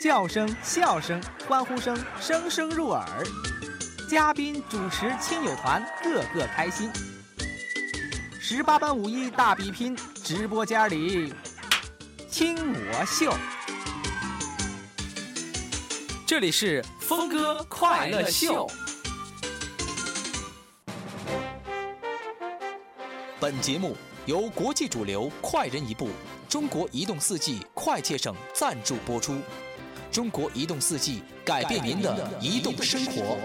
[0.00, 3.06] 叫声、笑声、欢呼声，声声入耳。
[4.08, 6.90] 嘉宾、主持、亲友团，个个开心。
[8.40, 9.94] 十八般武艺大比拼，
[10.24, 11.34] 直播间里
[12.30, 13.30] 听我秀。
[16.26, 18.66] 这里是峰哥快乐秀。
[23.38, 23.94] 本节目
[24.24, 26.08] 由国际主流快人一步、
[26.48, 29.38] 中国移动四 G 快捷省赞助播出。
[30.10, 33.38] 中国移动四 G 改变您的移动生活。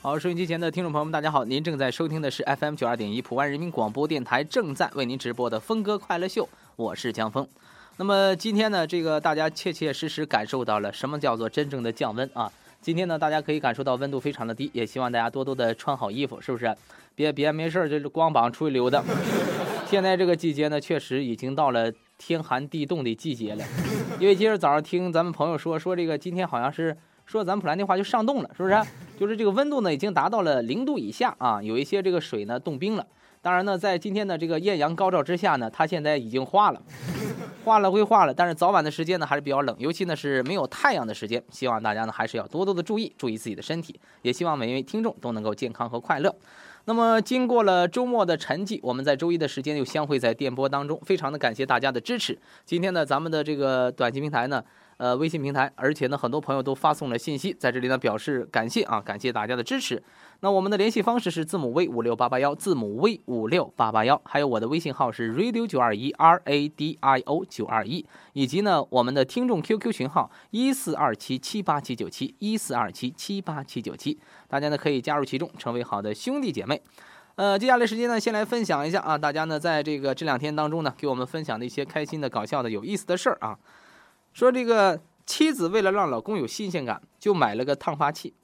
[0.00, 7.48] 好，收音机前的听众朋友们，大家好，您正在收听的是 FM 九二点一普万人民广播电台正在为您直播的峰哥快乐秀，我是江峰。
[7.96, 12.52] 那么今天呢，这个大家切切实实感受到了什么叫做真正的降温啊？
[12.84, 16.76] 今天呢，大家可以感受到温度非常的低，也希望大家多多的穿好衣服，是不是？
[17.14, 19.02] 别别没事就是光膀出去溜达。
[19.88, 23.64] 现在这个季节呢，确实已经到了天寒地冻的季节了。
[24.20, 28.78] 因为今儿早上听咱们朋友说，说这个今天好像是说咱们普兰的话就上冻了，是不是？
[29.18, 33.06] 就是这个温度呢，已经达到了零度以下啊，有一些这个水呢冻冰了。
[33.40, 36.82] 当然呢，在今天的这个艳阳高照之下呢，它现在已经化了，
[37.64, 41.42] 化了归化了，但是早晚的时间呢还是比较冷，尤其呢是没有太阳的时间。
[41.50, 46.32] 希望大家呢还是要多多的注意，注意自己的身体，也希望每一位听众都能够健康和快乐。
[46.84, 52.38] 那么经过了周末的沉寂，我们在周一的时间又相会在电波当中，非常的感谢大家的支持。
[52.66, 54.62] 今天呢，咱们的这个短期平台呢。
[55.04, 60.02] 呃，微信平台，而且呢，很多朋友都发送了信息，在这里呢表示感谢啊，感谢大家的支持。
[60.40, 76.80] 那我们的联系方式是字母 V 五六八八幺，字母 V 五六八八幺，还有我的微信号是 radio 九二一 R A D I O 九二一，以及呢我们的听众 QQ 群号一四二七七八七九七一四二七七八七九七，大家呢可以加入其中，成为好的兄弟姐妹。
[77.34, 83.58] 呃，接下来时间呢，先来分享一下啊，大家呢在这个这两天当中呢，给我们分享的一些开心的、搞笑的、有意思的事儿啊。
[84.34, 88.34] 说这个妻子为了让老公有新鲜感，就买了个烫发器。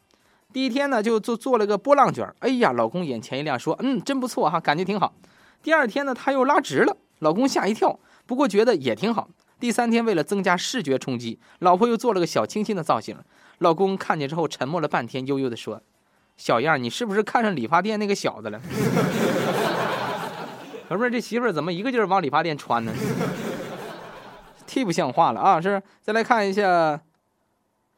[0.53, 2.33] 第一天呢，就做做了个波浪卷。
[2.39, 5.12] 哎呀，老公眼前一亮，说：“嗯，真不错哈，感觉挺好。”
[5.62, 9.28] 第二天呢，他又拉直了，老公吓一跳，不过觉得也挺好。
[9.59, 13.17] 第三天，为了增加视觉冲击，老婆又做了个小清新的造型。
[13.59, 15.83] 老公看见之后，沉默了半天，悠悠地说
[16.39, 18.61] ：“小样，你是不是看上理发店那个小子了？”
[20.89, 22.93] 可不是，这媳妇儿怎么一个劲儿往理发店穿呢？
[24.70, 25.60] 忒不像话了啊！
[25.60, 27.00] 是，再来看一下，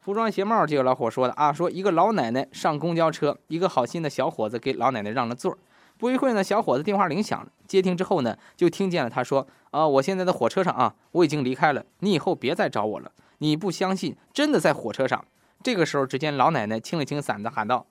[0.01, 5.55] 服装鞋帽这个老伙说的啊，说一个老奶奶上公交车，一个好心的小伙子给老奶奶让了座
[5.99, 15.23] 不一会呢，小伙子电话铃响了，接听之后呢，就听见了他说：“啊，我现在在火车上啊，我已经离开了，你以后别再找我了。”你不相信，真的在火车上。
[15.61, 17.85] 这个时候，只见老奶奶清了清嗓子，喊道：“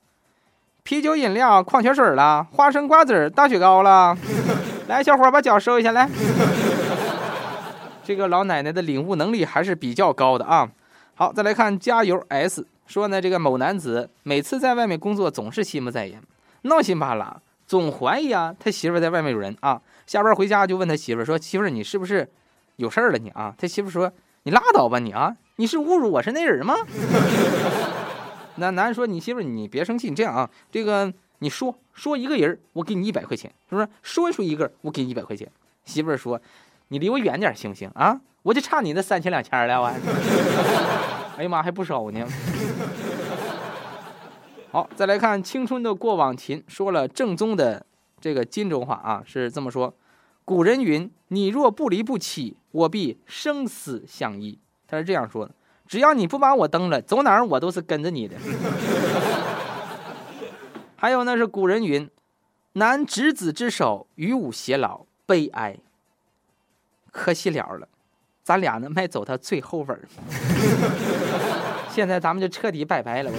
[0.83, 4.17] 啤酒、饮料、矿泉水了，花生、瓜子、大雪糕了，
[4.89, 6.09] 来，小伙把脚收一下来。”
[8.05, 10.71] 这个老奶奶的领悟能力还是比较高的啊！
[11.15, 16.21] 好，再来看加油 S 说呢，这个某男子每次在外面工作总是心不在焉，
[16.63, 19.81] 闹心巴拉，总怀疑啊他媳妇在外面有人啊。
[20.07, 22.29] 下班回家就问他媳妇说：“媳妇，你是不是
[22.77, 26.75] 有事儿了你啊？”他媳妇说：“你拉倒吧你啊，你是侮辱我是那人吗？”
[28.57, 33.89] 那男人说：“你媳妇你别生气，你这样啊，这个你说说一个人我给你一百块钱，是不是？
[34.03, 35.49] 说出一个我给你一百块钱。”
[35.85, 36.41] 媳妇说。
[36.93, 38.21] 你离我远点行不行啊？
[38.43, 39.87] 我就差你那三千两千了，我。
[41.39, 42.29] 哎呀妈，还不少呢。
[44.71, 47.87] 好，再来看青春的过往琴，说了正宗的
[48.21, 49.95] 这个荆州话啊，是这么说：
[50.45, 54.59] 古人云，你若不离不弃，我必生死相依。
[54.87, 55.55] 他是这样说的：
[55.87, 58.37] 只要你不把我蹬了，走哪儿我都是跟着你的。
[60.97, 62.11] 还有呢，是古人云，
[62.75, 65.79] 男执子之手，与吾偕老，悲哀。
[67.13, 67.87] 可惜了了，
[68.43, 70.03] 咱俩呢没走到最后份儿。
[71.89, 73.31] 现在咱们就彻底拜拜了。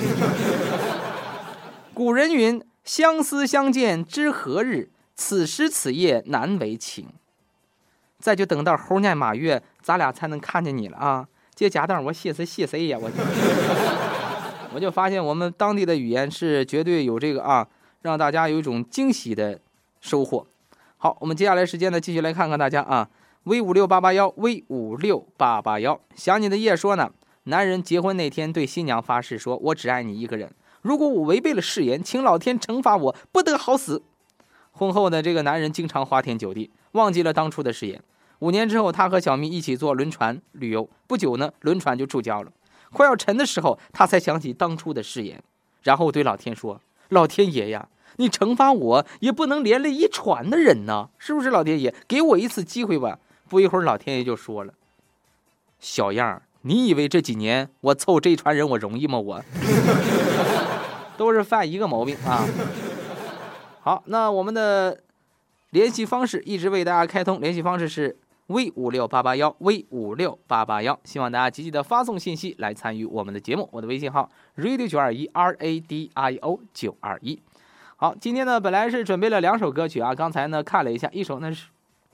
[1.93, 4.89] 古人云：“相思相见知何日？
[5.15, 7.07] 此时此夜难为情。”
[8.19, 11.27] 再就等到猴年马月，咱俩才能看见你了啊！
[11.53, 12.97] 这家当我谢谁谢谁呀？
[13.01, 13.11] 我
[14.73, 17.67] 我就发现我们当地的语言是绝对有这个啊，
[18.01, 19.59] 让大家有一种惊喜的
[19.99, 20.47] 收获。
[20.97, 23.09] 好，我们接下来时间呢，继续来看看大家啊。
[23.45, 27.11] V 五六八八幺，V 五六八八幺，想你的夜说呢。
[27.43, 30.49] 男人结婚那天对新娘发誓说：“我只爱你一个人。
[30.81, 34.01] 如果我违背了誓言，请老天惩罚我，不得好死。”
[34.71, 38.01] 婚后呢，这个男人经常花天酒地，忘记了当初的誓言。
[38.39, 40.89] 五年之后，他和小蜜一起坐轮船旅游。
[41.05, 42.51] 不久呢，轮船就触礁了。
[42.93, 45.43] 快要沉的时候，他才想起当初的誓言，
[45.81, 46.79] 然后对老天说
[47.09, 51.49] ：“老天爷呀，你惩罚我也不能连累一船的人呢，是不是？
[51.49, 53.19] 老天爷，给我一次机会吧。”
[53.53, 54.73] 不一会儿，老天爷就说了
[55.79, 59.19] ：“小样儿，你以为这几年我凑这船人我容易吗？
[59.19, 59.43] 我
[61.15, 62.47] 都是犯一个毛病啊。”
[63.81, 64.99] 好，那我们的
[65.69, 68.17] 联系方式一直为大家开通，联系方式是
[68.47, 73.69] V 五六八八幺 V 五六八八幺，希望大家积极的发送信息来参与我们的节目。
[73.71, 74.27] 我的微信号
[74.57, 77.39] radio 九二一 R A D I O 九二一。
[77.97, 81.67] 好，今天呢本来是准备了两首歌曲啊，刚才呢看了一下，一首呢是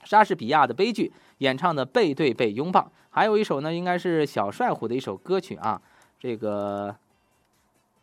[0.04, 1.12] 莎士比亚的悲剧。
[1.38, 5.80] 演唱的背对背拥抱，还有一首呢，应该是小帅虎的一首歌曲啊，
[6.18, 6.94] 这个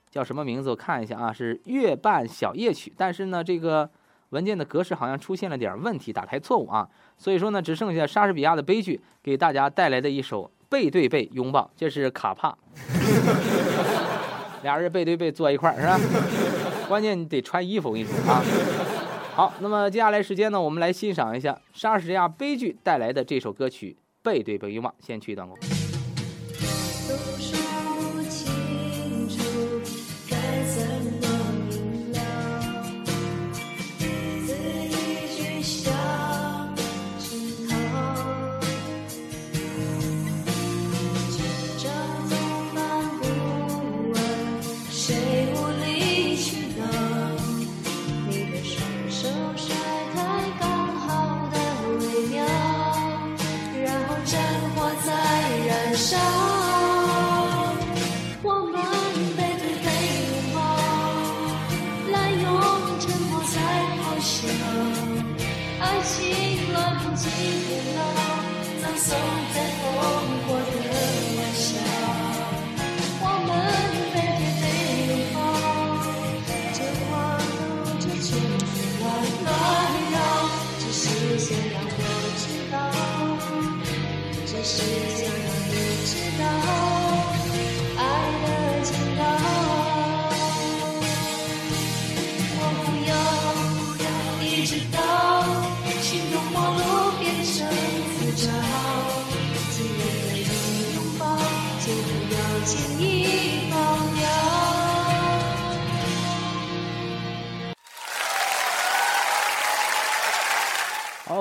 [0.09, 0.71] 叫什么名字？
[0.71, 2.91] 我看一下啊，是月半小夜曲。
[2.97, 3.87] 但是呢，这个
[4.29, 6.89] 文件的格式好像出现了点问题，打开错误啊。
[7.15, 12.57] 所以说呢，只剩下莎士比亚的悲剧给大家带来的一首背对背拥抱，这是卡帕，
[14.63, 15.99] 俩人背对背坐一块儿是吧？
[16.87, 18.41] 关键你得穿衣服，我跟你说啊。
[19.37, 24.89] 好，那么接下来时间呢，我们来欣赏一下莎士比亚悲剧带来的这首歌曲《背对背拥抱》。
[24.99, 25.55] 先去一段路。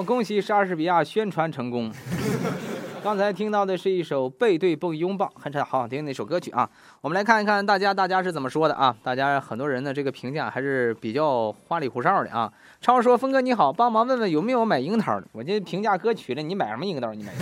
[0.06, 1.92] 恭喜莎士比亚宣传成功。
[3.02, 6.68] 刚才听到的是一首背对背拥抱，很好好听那首歌曲啊。
[7.00, 8.94] 我们来看一看大家大家是怎么说的啊？
[9.02, 12.52] 大家很多人的这个评价还是比较花里胡哨的啊。
[12.80, 15.26] 超说：“峰哥你好，帮忙问问有没有买樱桃的？
[15.32, 17.12] 我这评价歌曲了，你买什么樱桃？
[17.14, 17.32] 你买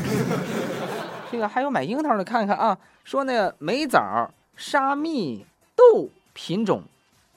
[1.31, 2.76] 这个还有买樱桃的，看看啊。
[3.05, 5.44] 说那个梅枣沙蜜
[5.75, 6.82] 豆品种，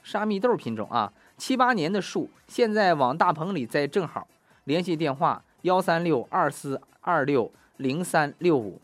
[0.03, 4.27] 沙蜜豆品种啊，七八年的树，现在往大棚里栽正好。
[4.67, 8.81] 联系电话幺三六二四二六。”零三六五，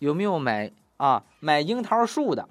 [0.00, 1.22] 有没有买啊？
[1.38, 2.48] 买樱桃树的？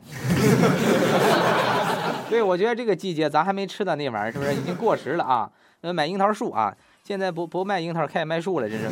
[2.31, 5.51] 对，我觉得这个季节咱还没吃到那玩意儿，是不是已经过时了啊？
[5.81, 6.73] 呃，买樱桃树啊，
[7.03, 8.87] 现在不不卖樱桃，开始卖树了，真是。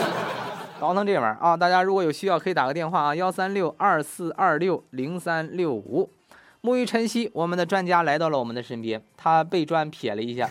[0.80, 1.54] 倒腾这玩意儿啊！
[1.54, 6.08] 大家如果有需要，可以打个电话啊，幺三六二四二六零三六五。
[6.62, 10.48] 沐浴晨曦，我们的专家来到了我们的身边，他被砖撇了一下。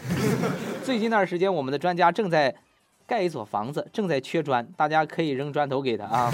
[0.83, 2.55] 最近段时间，我们的专家正在。
[3.07, 6.31] 盖一所房子正在缺砖，大家可以扔砖头给他啊。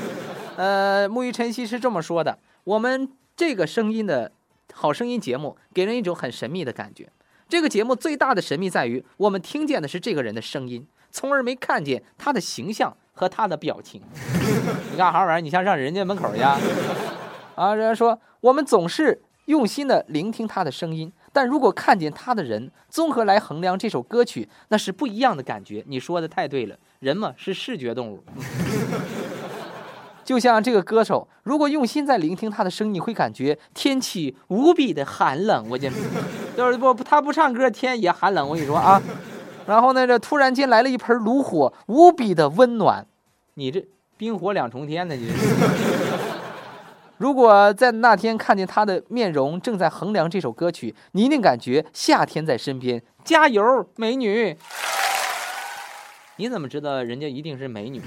[0.56, 4.32] 呃，沐浴晨曦是这么说的：我们这个声音的
[4.72, 7.10] 好声音节目给人一种很神秘的感觉。
[7.46, 14.00] 这个节目最大的神秘在于，我们听见的是这个人的声音，从而没看见他的形象和他的表情。
[14.90, 15.40] 你干啥玩意儿？
[15.42, 16.58] 你像上人家门口去啊？
[17.74, 21.12] 人家说我们总是用心的聆听他的声音。
[21.34, 25.82] 但如果看见他的人，综合来衡量这首歌曲，那是不一样的感觉。
[25.88, 28.22] 你说的太对了，人嘛是视觉动物。
[30.24, 35.66] 就像这个歌手，如果用心在聆听他的声音，你会感觉天气无比的寒冷。
[35.68, 35.92] 我讲，
[36.56, 38.48] 就是不他不唱歌，天也寒冷。
[38.48, 39.02] 我跟你说啊，
[39.66, 43.04] 然后呢，这突然间来了一盆炉火，无比的温暖。
[43.54, 43.84] 你这
[44.16, 45.16] 冰火两重天呢？
[45.16, 45.32] 你。
[47.24, 53.02] 如果在那天看见他的面容正在衡量这首歌曲，你一定感觉夏天在身边。
[53.24, 54.54] 加油，美女！
[56.36, 58.02] 你怎么知道人家一定是美女？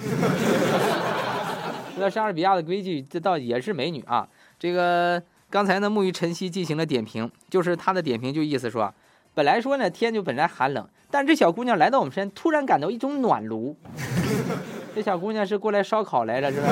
[1.96, 4.28] 那莎士比亚的规矩，这倒也是美女啊。
[4.60, 5.20] 这个
[5.50, 8.94] 刚才呢，沐浴晨曦进行了点评，就是他的点评就意思说，
[9.34, 13.76] 本来说呢天就本来寒冷，但这小姑娘来到我们身边，突然感到一种暖炉。
[14.94, 16.68] 这小姑娘是过来烧烤来了，是吧？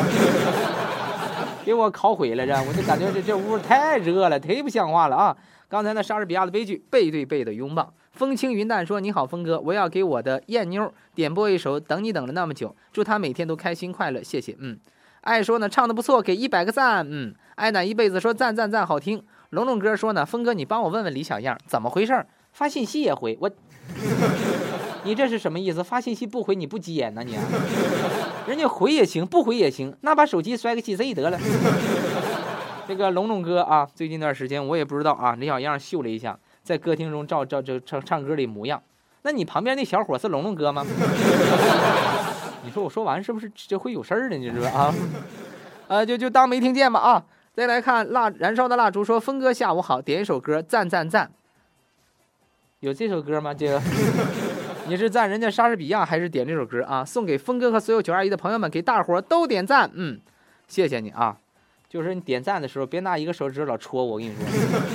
[1.66, 5.36] 给我烤毁了，这我就感觉这这屋太热了，忒不像话了啊！
[5.68, 7.92] 刚才那莎士比亚的悲剧，背对背的拥抱。
[8.12, 14.78] 风轻云淡说：“你好，峰哥，我要给我的艳妞点播一首《等你等了那么久》，祝她每天都开心快乐，谢谢。”嗯，
[15.22, 17.04] 爱说呢，唱的不错，给一百个赞。
[17.10, 19.24] 嗯，爱奶一辈子说赞赞赞，好听。
[19.50, 22.26] 龙龙哥说呢，峰哥你帮我问问李小样怎么回事？
[22.54, 23.50] 发信息也回我，
[25.06, 25.84] 你这是什么意思？
[25.84, 27.38] 发信息不回你不急眼呢你？
[28.48, 31.40] 人家回也行，不回也行，那把手机摔个稀碎得了。
[32.88, 36.38] 这个龙龙哥啊，最近一段时间我也不知道啊，李小样秀了一下。
[36.64, 38.82] 在歌厅中照照这唱唱歌的模样，
[39.22, 40.84] 那你旁边那小伙是龙龙哥吗？
[42.66, 44.36] 你说我说完是不是这会有事儿呢？
[44.36, 44.92] 你说啊？
[45.88, 47.24] 呃，就就当没听见吧啊！
[47.54, 51.32] 再来看蜡燃烧的蜡烛，说峰哥下午好，点一首歌，赞赞赞。
[52.80, 53.54] 有这首歌吗？
[53.54, 53.80] 这个
[54.88, 57.04] 你是赞人家莎士比亚还是点这首歌啊？
[57.04, 59.90] 送给峰哥和所有九二一的朋友们，给大伙都点赞。
[59.96, 60.20] 嗯，
[60.68, 61.38] 谢谢你啊！
[61.90, 64.46] 就是你点赞的时候别拿一个手指老戳我，我跟你说。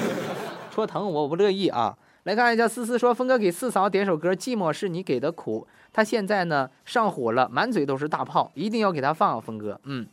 [0.71, 1.99] 戳疼我我不乐意啊！
[2.23, 5.67] 来看一下思思说，峰哥给四嫂点首歌，《寂寞是你给的苦》。
[5.93, 9.43] 他现在呢上火了，满嘴都是大泡，一定要给他放。
[9.43, 10.07] 峰哥，嗯，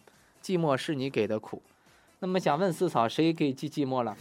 [0.44, 1.62] 寂寞是你给的苦。
[2.20, 4.18] 那么想问四嫂，谁给寂寂寞了？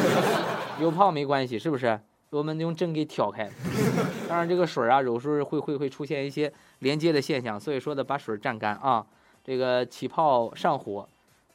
[0.78, 1.98] 有泡没关系，是不是？
[2.28, 3.48] 我们用针给挑开。
[4.28, 9.04] 当然这个水啊，有时候会会会出现一些连接的现象，所以说的把水蘸干啊。
[9.44, 11.06] 这个起泡上火，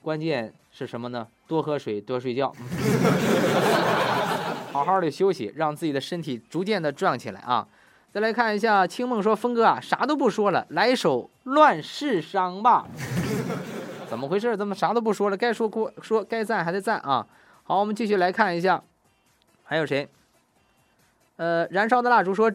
[0.01, 1.27] 关键是什么呢？
[1.47, 2.53] 多喝水，多睡觉。
[4.71, 7.67] 好好的休息，让自己的身体逐渐的壮起来啊！
[8.11, 12.87] 再来看一下，青梦说：“峰哥啊，啥都不说了，来一首《乱世伤》吧。”
[14.07, 14.55] 怎么回事？
[14.55, 15.37] 怎么啥都不说了？
[15.37, 15.69] 该说
[16.01, 17.25] 说，该赞还得赞啊！
[17.63, 18.81] 好，我们继续来看一下，
[19.63, 20.07] 还有谁？
[21.39, 22.51] 呃，燃烧的蜡烛说：“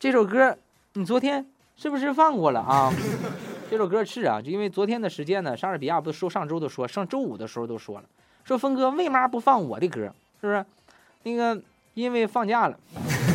[0.00, 0.56] 这首歌
[0.94, 1.44] 你昨天
[1.76, 2.90] 是不是放过了啊？”
[3.68, 8.04] 这首歌是啊，就因为昨天的时间呢，莎士比亚不是说上周都说，上周五的时候都说了，
[8.42, 10.10] 说峰哥为嘛不放我的歌？
[10.40, 10.64] 是不是？
[11.24, 11.60] 那个
[11.92, 12.78] 因为放假了，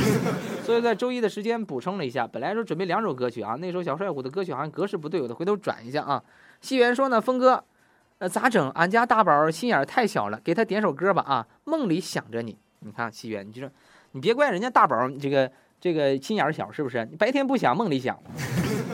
[0.65, 2.25] 所以在周一的时间补充了一下。
[2.25, 6.23] 本来说准备两首歌曲啊，那首小帅虎的歌曲好像格式不对，我得回头转一下啊。
[6.59, 7.63] 西元说呢，峰哥，
[8.17, 8.67] 呃，咋整？
[8.71, 11.45] 俺家大宝心眼太小了，给他点首歌吧啊。
[11.65, 13.69] 梦里想着你，你看西元，你就说
[14.13, 15.51] 你别怪人家大宝这个
[15.81, 17.03] 这个心眼小，是不是？
[17.09, 18.17] 你白天不想，梦里想，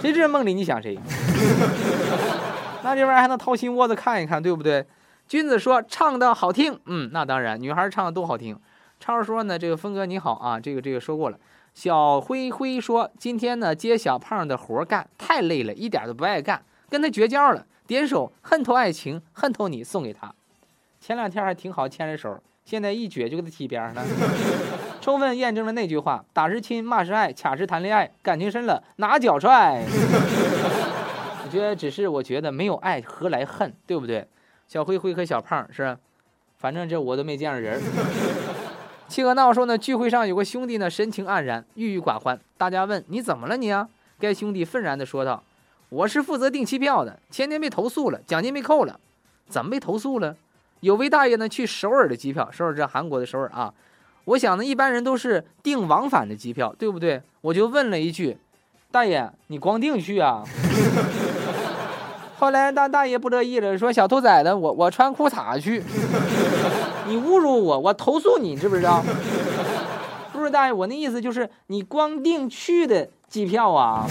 [0.01, 0.97] 谁知道梦里你想谁？
[2.83, 4.85] 那这玩意儿还能掏心窝子看一看，对不对？
[5.27, 8.57] 君子说唱的好听，嗯，那当然，女孩唱的都好听。
[8.99, 11.37] 超说呢，这个峰哥你好啊，这个这个说过了。
[11.73, 17.65] 小灰灰说今天呢接小胖的活干太累了，一点都不爱干，跟他绝交了。
[17.85, 20.33] 点首《恨透爱情恨透你》送给他。
[20.99, 24.05] 前两天还挺好牵着手，现在一撅就给他踢边上了。
[25.01, 29.83] 充分验证了那句话：打是亲，骂是爱，卡是谈恋爱，感情深了拿脚踹。
[31.43, 34.27] 我觉得只是我觉得没有爱何来恨，对不对？
[34.67, 35.97] 小灰灰和小胖是，
[36.57, 37.81] 反正这我都没见着人。
[39.07, 42.39] 七哥闹说呢，聚会上有个兄弟呢，神情黯然，郁郁寡欢。
[42.57, 43.89] 大家问你怎么了你啊？
[44.19, 45.41] 该兄弟愤然地说道
[45.89, 48.99] ：“我是负责订机票的，前天被投诉了，奖金被扣了。
[49.47, 50.35] 怎么被投诉了？
[50.81, 53.73] 有位大爷呢去首尔的机票，首尔这韩国的首尔啊。
[54.29, 57.19] 我想呢，一般人都是订往返的机票，对不对？
[57.41, 58.37] 我就问了一句，
[58.91, 60.43] 大爷，你光订去啊？”
[62.37, 65.83] 后来大大爷不乐意了，说：“小兔崽子，我我穿裤衩去，
[67.07, 69.03] 你侮辱我，我投诉你，知不知道？
[70.31, 74.05] 不是大爷，我那意思就是你光订去的机票啊，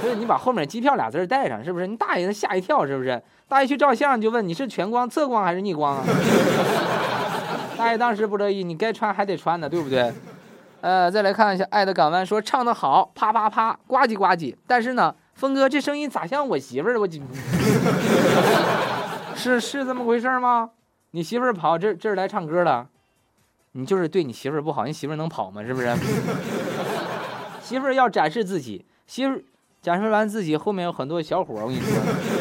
[0.00, 1.86] 所 以你把后面机票俩字带上，是不是？
[1.88, 3.20] 你大爷他吓一跳，是不是？
[3.48, 6.04] 大爷去照相就问你是全光、侧光还是逆光啊？
[7.80, 10.12] 大爷当时不乐意，你该穿还得穿的，对不对？
[10.82, 17.00] 呃，再来看一下《爱的港湾》，说唱的好，啪啪啪，呱唧呱唧，但是呢。”峰哥，这声音咋像我媳妇儿？
[17.00, 17.08] 我
[19.34, 20.68] 是是这么回事吗？
[21.12, 22.88] 你媳妇儿跑这这儿来唱歌了，
[23.72, 24.84] 你就是对你媳妇儿不好。
[24.84, 25.64] 你媳妇儿能跑吗？
[25.64, 25.96] 是不是？
[27.64, 29.42] 媳妇儿要展示自己，媳妇儿
[29.80, 31.62] 展示完自己，后面有很多小伙儿。
[31.62, 31.88] 我跟你说，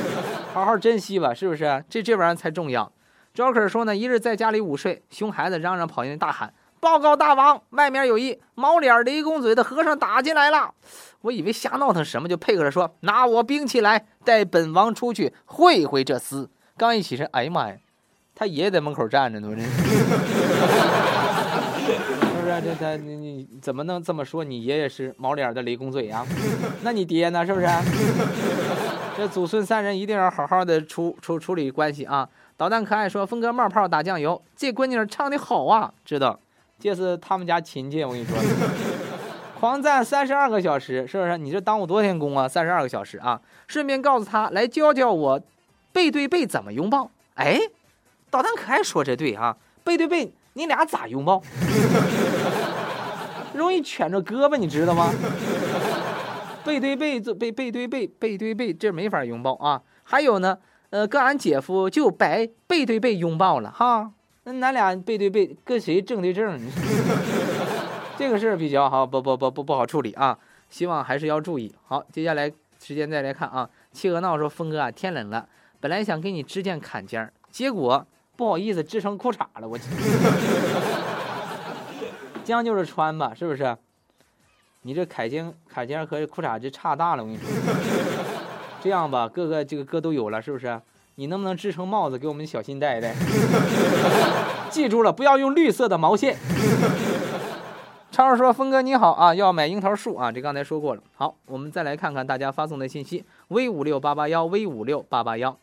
[0.53, 1.81] 好好珍惜吧，是不是？
[1.89, 2.91] 这这玩意儿才重要。
[3.36, 6.53] Joker 说呢，一日在家里午睡，熊孩子嚷嚷跑进来大喊。
[6.79, 10.74] 报告大王，外面有一毛脸雷公嘴的和尚打进来了。
[11.21, 17.75] 我以为瞎闹腾什么，就配合着说：“拿我兵器来，带本王出去会会这厮。”刚一起身，哎呀妈呀，
[18.33, 19.67] 他爷爷在门口站着呢，这是
[22.41, 22.62] 不是？
[22.62, 24.43] 这他你你怎么能这么说？
[24.43, 26.25] 你爷爷是毛脸的雷公嘴呀？
[26.81, 27.45] 那你爹呢？
[27.45, 27.67] 是不是？
[29.17, 32.29] 这祖孙三人一定要好好的处处处理关系啊！
[32.59, 36.37] 导弹可爱说：“峰哥冒泡打酱油，这闺女唱的好啊，知道。”
[36.77, 38.35] 这是他们家亲戚，我跟你说，
[39.57, 41.37] 狂赞三十二个小时，是不是？
[41.37, 42.49] 你这耽误多少天工啊？
[42.49, 43.39] 三十二个小时啊！
[43.69, 45.41] 顺便告诉他来教教我，
[45.93, 47.09] 背对背怎么拥抱？
[47.35, 47.61] 哎，
[48.29, 51.41] 导弹可爱说这对啊，背对背你俩咋拥抱？
[53.55, 55.13] 容易蜷着胳膊，你知道吗？
[56.65, 59.81] 背对背这背背对背背对背这没法拥抱啊。
[60.03, 60.57] 还有呢，
[60.91, 64.12] 呃，跟俺姐夫就白背对背拥抱了哈。
[64.43, 66.60] 那咱俩背对背跟谁正对正？
[68.17, 70.38] 这个事儿比较好，不不不不不好处理啊。
[70.69, 71.74] 希望还是要注意。
[71.88, 73.69] 好，接下来时间再来看啊。
[73.91, 75.48] 企鹅闹说：“峰哥啊，天冷了，
[75.79, 78.05] 本来想给你织件坎肩儿，结果
[78.36, 79.67] 不好意思织成裤衩了。
[79.67, 79.77] 我
[82.43, 83.77] 将就着穿吧，是不是？
[84.84, 87.24] 你这坎肩坎肩和裤衩这差大了。
[87.24, 87.48] 我跟你说，
[88.81, 90.79] 这样吧，各个这个歌都有了，是不是？
[91.15, 93.13] 你能不能织成帽子给我们小新戴戴？
[94.71, 96.38] 记住了，不要用绿色的毛线。”
[98.12, 101.01] 超说：“峰哥你好啊，要买樱桃树啊，这刚才说过了。
[101.15, 105.55] 好，我们再来看看大家发送的信息：V 五六八八幺，V 五六八八幺。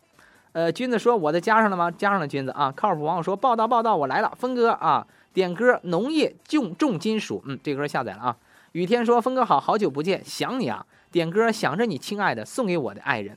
[0.52, 1.90] 呃，君子说我的加上了吗？
[1.90, 2.72] 加上了，君子啊。
[2.74, 4.32] 靠谱网友说报道报道，我来了。
[4.38, 8.36] 峰哥啊，点歌农业重重金属，嗯，这歌下载了啊。
[8.72, 10.86] 雨天说峰哥好好久不见，想你啊。
[11.10, 13.36] 点歌想着你亲爱的，送给我的爱人。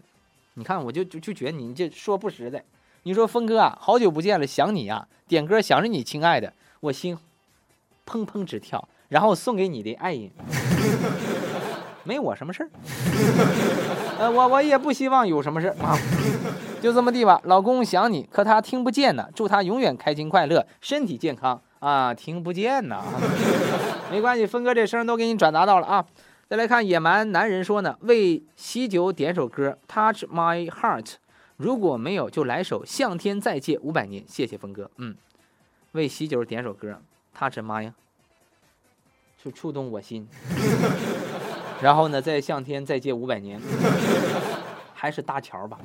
[0.55, 2.63] 你看我就就就觉得你这说不实在。
[3.03, 5.07] 你说峰哥啊，好久不见了，想你呀。
[5.27, 7.17] 点歌想着你亲爱的，我心
[8.05, 10.29] 砰砰直跳。”然后送给你的爱人，
[12.05, 12.69] 没我什么事儿，
[14.19, 15.97] 呃，我我也不希望有什么事儿啊，
[16.79, 17.41] 就这么地吧。
[17.45, 19.27] 老公想你，可他听不见呢。
[19.33, 22.13] 祝他永远开心快乐，身体健康啊！
[22.13, 23.03] 听不见呢，
[24.11, 26.05] 没关系，峰哥这声都给你转达到了啊。
[26.49, 31.13] 再来看野蛮男人说呢，为喜酒点首歌，Touch My Heart。
[31.57, 34.23] 如果没有，就来首向天再借五百年。
[34.27, 35.15] 谢谢峰哥，嗯，
[35.91, 36.99] 为喜酒点首歌
[37.37, 37.93] ，Touch My。
[39.43, 40.27] 就触动我心，
[41.83, 43.61] 然后呢，再向天再借五百年，
[44.95, 45.77] 还是搭桥吧。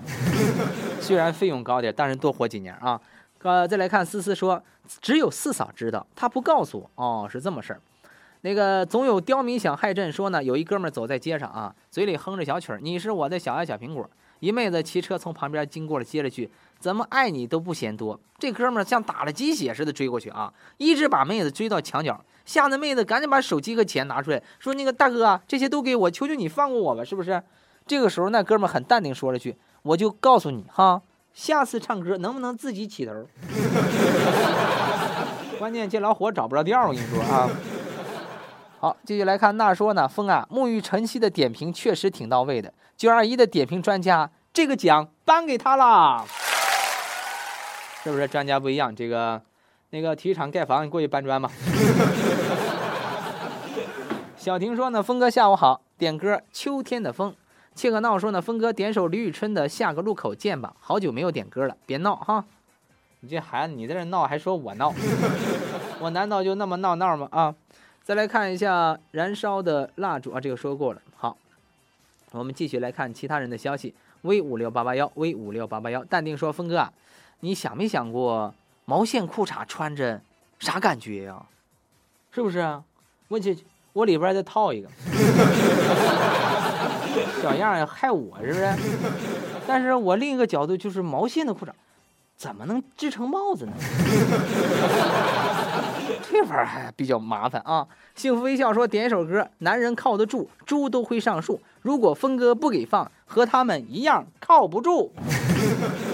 [0.98, 2.98] 虽然费用高点，但是多活几年啊。
[3.42, 4.62] 呃，再来看思思说，
[5.02, 6.90] 只有四嫂知道，她不告诉我。
[6.94, 7.80] 哦，是这么事儿。
[8.44, 14.08] 那个总有刁民想害朕说呢，有一哥们走在街上啊，嘴里哼着小曲儿，你是我的小爱小苹果。
[14.40, 16.50] 一妹子骑车从旁边经过了，接了句。
[16.78, 27.42] 怎么爱你都不嫌多，这哥们像打了鸡血似的追过去啊，一直把妹子追到墙角，吓得妹子赶紧把手机和钱拿出来，说：“那个大哥，这些都给我，求求你放过我吧，是不是？”
[27.88, 31.00] 这个时候，那哥们很淡定说了句：“我就告诉你哈，
[31.32, 33.26] 下次唱歌能不能自己起头？
[35.58, 37.48] 关键这老火找不着调，我跟你说啊。
[38.84, 46.22] 好，继续来看，那说呢，风啊，沐浴晨曦的点评确实挺到位的，九二一的点评专家，这个奖颁给他了。
[48.02, 48.94] 是不是专家不一样？
[48.94, 49.40] 这个，
[49.88, 51.50] 那个体育场盖房，你过去搬砖吧。
[54.36, 57.30] 小婷说呢，峰哥下午好，点歌《秋天的风》。
[57.74, 62.44] 切克闹说呢，峰哥点首李宇春的《下个路口见》吧，好久没有点歌了，别闹哈。
[63.20, 64.92] 你这孩子，你在这闹还说我闹，
[66.00, 67.26] 我难道就那么闹闹吗？
[67.30, 67.54] 啊，
[68.04, 71.00] 再来看一下燃烧的蜡烛啊，这个说过了。
[71.16, 71.34] 好，
[72.32, 73.94] 我们继续来看其他人的消息。
[74.20, 76.92] V 五六八八幺，V 五六八八幺，淡定说，峰哥啊。
[77.40, 80.20] 你想没想过毛线裤衩穿着
[80.58, 81.42] 啥感觉呀？
[82.30, 82.84] 是不是啊？
[83.28, 83.56] 我去
[83.94, 84.88] 我里边再套一个，
[87.40, 88.70] 小样害我是不是？
[89.66, 91.70] 但是我另一个角度就是毛线的裤衩
[92.36, 93.72] 怎么能织成帽子呢？
[96.34, 97.86] 这玩意儿还比较麻烦啊！
[98.16, 101.60] 幸福微笑说点一首歌，男人靠得住，猪都会上树。
[101.82, 105.12] 如果峰哥不给放，和他们一样靠不住。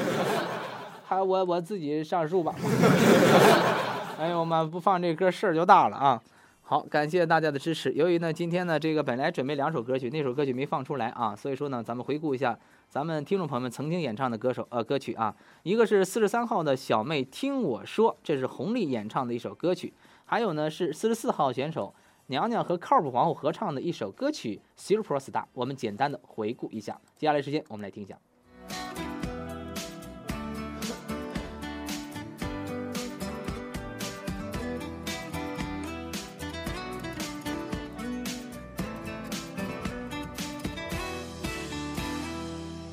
[1.09, 2.55] 还我我自己上树吧。
[4.21, 6.23] 哎呦妈，不放这歌事儿就大了啊！
[6.61, 7.91] 好，感谢大家的支持。
[7.95, 12.57] 由于呢，今天呢，这个本来准备两首歌曲，那首歌曲没放出来啊，所以说呢，咱们回顾一下
[12.91, 19.89] 咱们听众朋友们曾经演唱的歌手呃歌曲啊，一个是四十三号的小妹听我说，这是红丽演唱的一首歌曲；
[20.31, 21.93] 还有呢是四十四号选手
[22.29, 25.43] 娘娘和靠谱皇后合唱的一首歌曲《Super Star》。
[25.53, 28.17] 我们简单的回顾一下，接下来时间我们来听一下。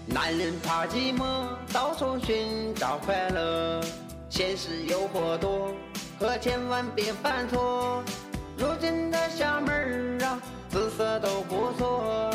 [0.08, 3.80] 男人怕寂寞，到处寻找快乐。
[4.28, 5.71] 现实诱惑多，
[6.19, 8.03] 可千万别犯错。
[8.58, 12.32] 如今的小妹儿啊，姿色都不错。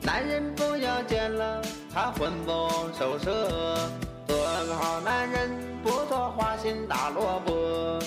[0.00, 1.60] 男人不要见了，
[1.92, 3.90] 他魂不守舍。
[4.26, 5.50] 做个好男人，
[5.82, 7.98] 不做花心大萝卜。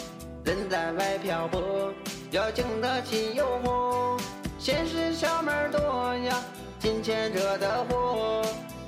[0.43, 1.93] 人在外漂泊，
[2.31, 4.19] 要经得起诱惑。
[4.57, 6.43] 现实小妹儿多呀，
[6.79, 8.41] 金钱惹的祸。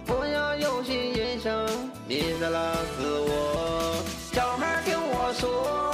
[0.06, 1.68] 不要有心人生
[2.08, 4.04] 迷失了自我。
[4.34, 5.91] 小妹儿听我说，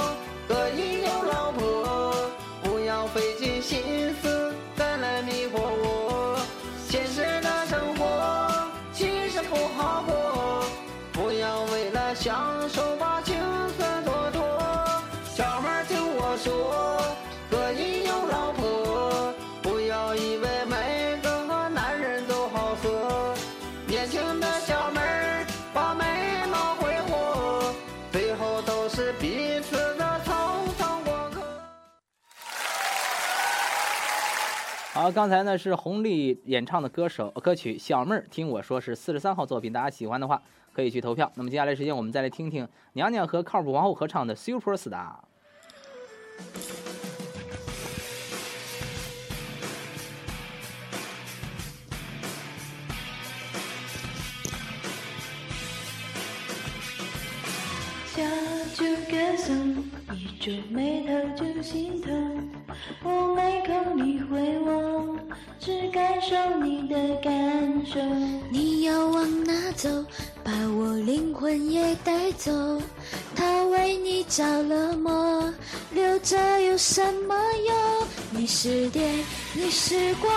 [35.10, 40.42] 刚才呢是红丽演唱的歌手歌曲《小妹儿听我说》是四十三号作品，大家喜欢的话
[40.72, 41.30] 可以去投票。
[41.34, 44.90] 那么接下来时间我们再来听听娘娘和靠谱王后合唱的《Super Star》。
[60.18, 62.50] 一皱眉头就心疼。
[63.04, 65.16] 我没空理会我，
[65.60, 68.00] 只感受你的感受。
[68.50, 69.88] 你要往哪走？
[70.42, 72.50] 把我灵魂也带走。
[73.36, 75.54] 他为你着了魔，
[75.92, 77.36] 留着有什么
[77.68, 78.08] 用？
[78.32, 80.32] 你是电，你是光，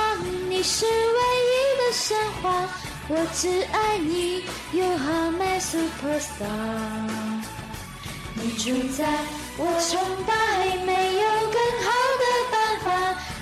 [0.48, 2.70] 你是唯一的神话。
[3.10, 7.41] 我只爱你，You are my superstar。
[8.36, 9.06] 你主宰，
[9.58, 12.88] 我崇拜，没有更好的办法，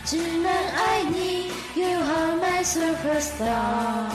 [0.03, 1.49] 只能爱你。
[1.75, 4.09] You are my superstar。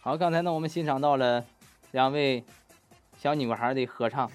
[0.00, 1.42] 好，刚才呢我们欣赏到了
[1.92, 2.44] 两位
[3.18, 4.30] 小女孩的合唱，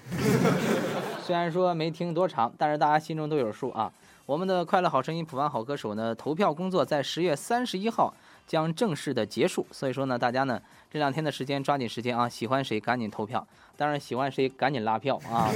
[1.24, 3.92] 虽然说没听多长，但是大家心中都有数啊。
[4.26, 8.12] 我们的快乐好声音普凡好歌手呢，投票工作在十月三十一号
[8.50, 10.60] 将正式的结束，所以说呢，大家呢
[10.90, 15.48] 这两天的时间抓紧时间啊，喜欢谁赶紧投票，当然喜欢谁赶紧拉票啊。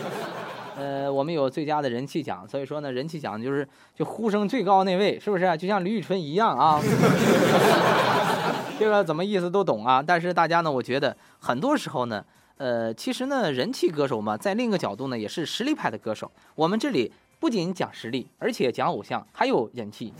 [0.78, 5.56] 呃，我们有最佳的人气奖，所以说呢，人气奖就是就呼声最高那位，是不是？
[5.58, 6.80] 就像李宇春一样啊。
[8.80, 12.24] 这个怎么意思都懂啊，但是大家呢，我觉得很多时候呢，
[12.56, 16.32] 呃，其实呢，人气歌手嘛，在另一个角度呢，也是实力派的歌手。
[16.54, 20.14] 我们这里不仅讲实力，而且讲偶像，还有人气，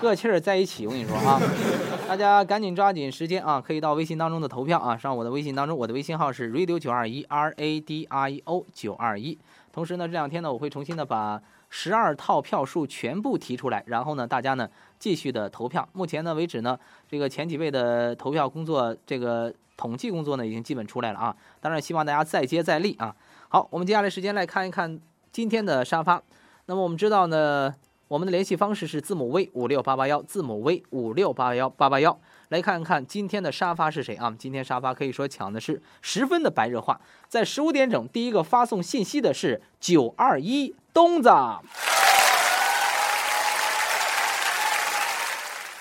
[0.00, 0.86] 各气儿在一起。
[0.86, 1.40] 我跟你说啊，
[2.06, 9.36] 大家赶紧抓紧时间啊，可以到微信当中的投票啊，上我的微信当中，我的微信号是 radio 九二一 r a d i o 九二一。
[9.72, 15.86] 同时呢，这两天呢，我会重新的把十二套票数全部提出来，然后呢，大家呢继续的投票。
[15.92, 16.78] 目前呢为止呢，
[17.08, 21.36] 这个前几位的投票工作，这个统计工作呢已经基本出来了啊。
[21.60, 23.14] 当然，希望大家再接再厉啊。
[23.48, 24.98] 好，我们接下来时间来看一看
[25.32, 26.22] 今天的沙发。
[26.66, 27.74] 那么我们知道呢，
[28.08, 32.16] 我们的联系方式是字母 V 五六八八幺，字母 V 五六八幺八八幺。
[32.50, 34.32] 来看看今天的沙发是谁啊？
[34.38, 37.00] 今天沙发可以说抢的是十分的白热化。
[37.26, 41.28] 在十五点整，第一个发送信息的是九二一东子。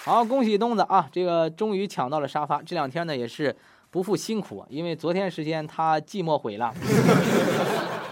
[0.03, 1.07] 好，恭喜东子啊！
[1.11, 2.59] 这个终于抢到了沙发。
[2.63, 3.55] 这两天呢也是
[3.91, 6.73] 不负辛苦，因为昨天时间他寂寞毁了。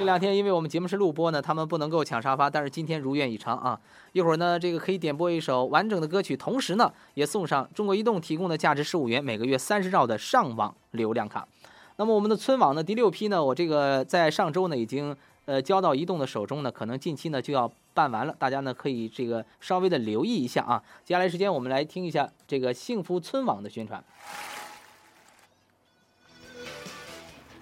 [0.04, 3.80] 这两天因为我们节目是录播呢，他们不能够抢沙发，但是今天如愿以偿啊！
[4.12, 11.48] 一会儿呢，这个可以点播一首完整的歌曲，同时呢，也送上中国移动提供的价值十五元、每个月三十兆的上网流量卡。
[11.96, 20.84] 那么我们的村网呢，第六批呢，我这个在上周呢已经呃交到移动的手中呢，可能近期呢就要办完了，大家呢可以这个稍微的留意一下啊。
[21.06, 24.04] 接下来时间我们来听一下这个幸福村网的宣传。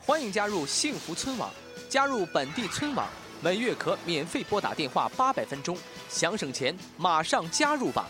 [0.03, 1.47] 欢迎加入幸福村网，
[1.91, 3.05] 加入本地村网，
[3.41, 5.77] 每月可免费拨打电话八百分钟，
[6.07, 8.07] 想省钱马上加入吧！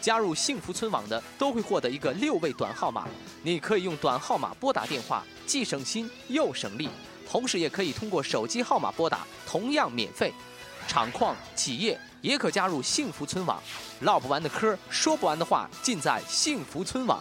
[0.00, 3.08] 加入幸福村网的都会获得一个六位短号码，
[3.42, 6.88] 你可以用短号码拨打电话，既省心又省力，
[7.28, 10.32] 同时也可以通过手机号码拨打，同样免费。
[10.86, 13.60] 厂矿、企业也可加入幸福村网，
[14.02, 17.20] 唠不完的嗑，说不完的话，尽在幸福村网。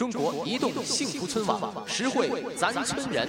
[0.00, 3.28] 中国移动幸福村网，实惠咱村人。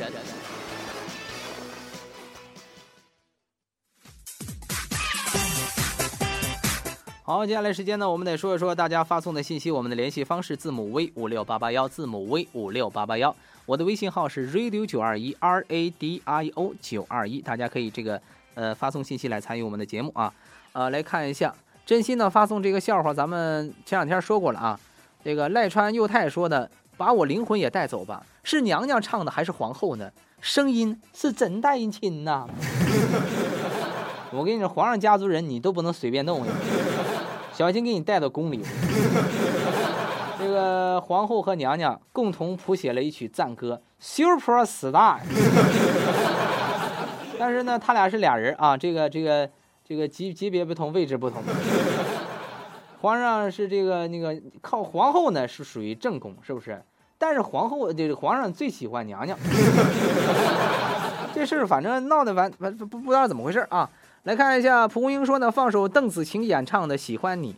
[7.23, 9.69] 好，接下来时间呢，我们得说一说大家发送的信息。
[9.69, 13.35] 我们的联系方式字母 V 五六八八幺，字母 V 五六八八幺。
[13.65, 18.21] 我的微信号是 radio 九二一 R A D I O 九二一，大家可以这个
[18.53, 20.33] 呃发送信息来参与我们的节目啊。
[20.71, 21.53] 呃，来看一下，
[21.85, 24.79] 真心呢发送这个笑话，咱们前两天说过了啊。
[25.23, 30.09] 这个赖川佑太说的，把我灵魂也带走吧，是娘娘唱的还是皇后呢？
[30.41, 32.47] 声音是真带人亲呐。
[34.33, 36.51] 我跟你说，皇上家族人你都不能随便动呀，
[37.53, 38.63] 小心给你带到宫里。
[40.39, 45.19] 这个皇后和娘娘共同谱写了一曲赞歌《Super Star》，
[47.37, 49.47] 但是呢，他俩是俩人啊，这个这个
[49.87, 51.43] 这个级级别不同，位置不同。
[53.01, 56.79] 皇上是这个那个靠皇后呢，是属于正宫，是不是？
[57.17, 59.35] 但是皇后这皇上最喜欢娘娘，
[61.33, 63.89] 这事儿反正闹得完完不不知道怎么回事啊。
[64.23, 67.53] 来看一下，蒲公英说呢，放首邓紫棋演唱的《喜欢你》。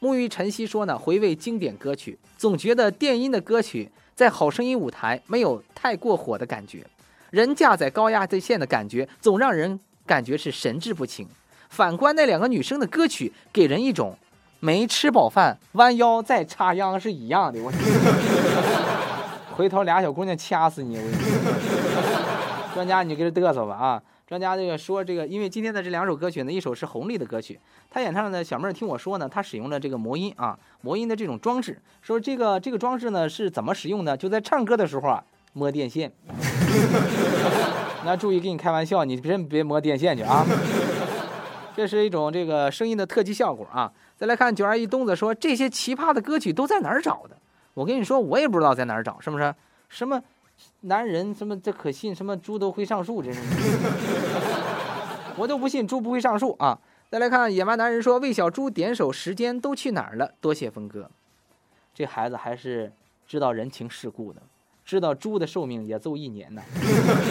[0.00, 6.86] 沐浴晨曦说呢，回味经典歌曲，总觉得电音的歌曲在好声音舞台没有太过火的感觉，
[7.28, 11.28] 人架在高压在线的感觉总让人感觉是神志不清。
[11.68, 14.16] 反观那两个女生的歌曲，给人一种
[14.60, 17.60] 没吃饱饭弯腰再插秧是一样的。
[17.62, 17.72] 我
[19.56, 20.98] 回头俩小姑娘掐死你！
[20.98, 24.02] 我专家，你就给这嘚瑟吧啊！
[24.26, 27.58] 专家这个说这个，因为今天的这两首歌曲呢，一首是红利的歌曲，
[27.90, 34.14] 他演唱的小妹儿听我说呢，他使用了这个魔音啊，魔音的这种装置，说这个这个装置呢是怎么使用的？
[34.14, 36.12] 就在唱歌的时候啊，摸电线。
[38.04, 40.44] 那注意，跟你开玩笑，你别别摸电线去啊！
[41.74, 43.90] 这是一种这个声音的特技效果啊。
[44.16, 47.36] 再来看九二一东子说，这些奇葩的歌曲都在哪儿找的？
[47.74, 49.54] 我跟你说，我也不知道在哪儿找，是不是？
[49.88, 50.22] 什么
[50.80, 52.14] 男人什么这可信？
[52.14, 53.22] 什么猪都会上树？
[53.22, 53.40] 这是，
[55.36, 56.78] 我都不信猪不会上树啊！
[57.10, 61.10] 再来看野蛮男人说，为小猪点首《时间都去哪儿了》，多谢峰哥。
[61.94, 62.90] 这孩子还是
[63.26, 64.40] 知道人情世故的，
[64.84, 66.62] 知道猪的寿命也就一年呢，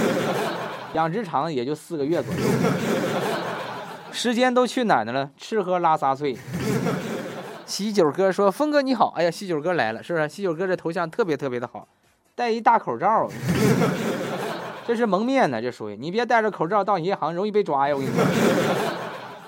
[0.93, 2.41] 养殖场也就四个月左右。
[4.13, 5.29] 时间都去哪儿了？
[5.35, 6.37] 吃喝拉撒睡。
[7.75, 10.29] 喜酒哥说：“峰哥你好，哎呀，喜酒哥来了，是不是？
[10.29, 11.85] 喜酒哥这头像特别特别的好，
[12.33, 13.29] 戴一大口罩，
[14.88, 18.23] 这是蒙面呢，这属于你别戴着口罩到银行容易被抓呀，我跟你说。”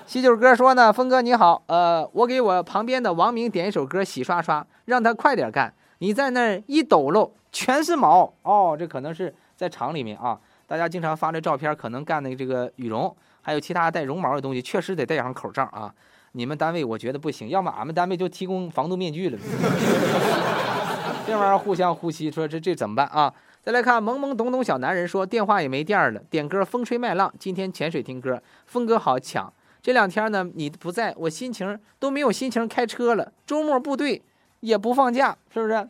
[0.04, 5.72] 喜酒哥说呢：“峰哥你好，呃，我给我旁边的王明点一首歌，洗刷刷，让他快点干。
[6.00, 15.90] 你在那一抖搂，全是毛哦，这可能是在厂里面啊，大家经常发这照片，可能干的这个羽绒，还有其他带绒毛的东西，确实得戴上口罩啊。”
[16.32, 19.38] 你们单位我觉得不行，要么俺们单位就提供防毒面具了。
[21.26, 23.32] 这玩意儿互相呼吸，说这这怎么办啊？
[23.62, 27.30] 再来看懵懵懂懂小男人说电话也没电了，点歌风吹麦浪。
[27.38, 29.52] 今天潜水听歌，峰哥好抢。
[29.82, 33.32] 这两天呢你不在我心情都没有心情开车了。
[33.46, 34.22] 周末部队
[34.60, 35.88] 也不放假，是不是？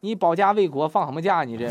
[0.00, 1.44] 你保家卫国放什么假？
[1.44, 1.70] 你这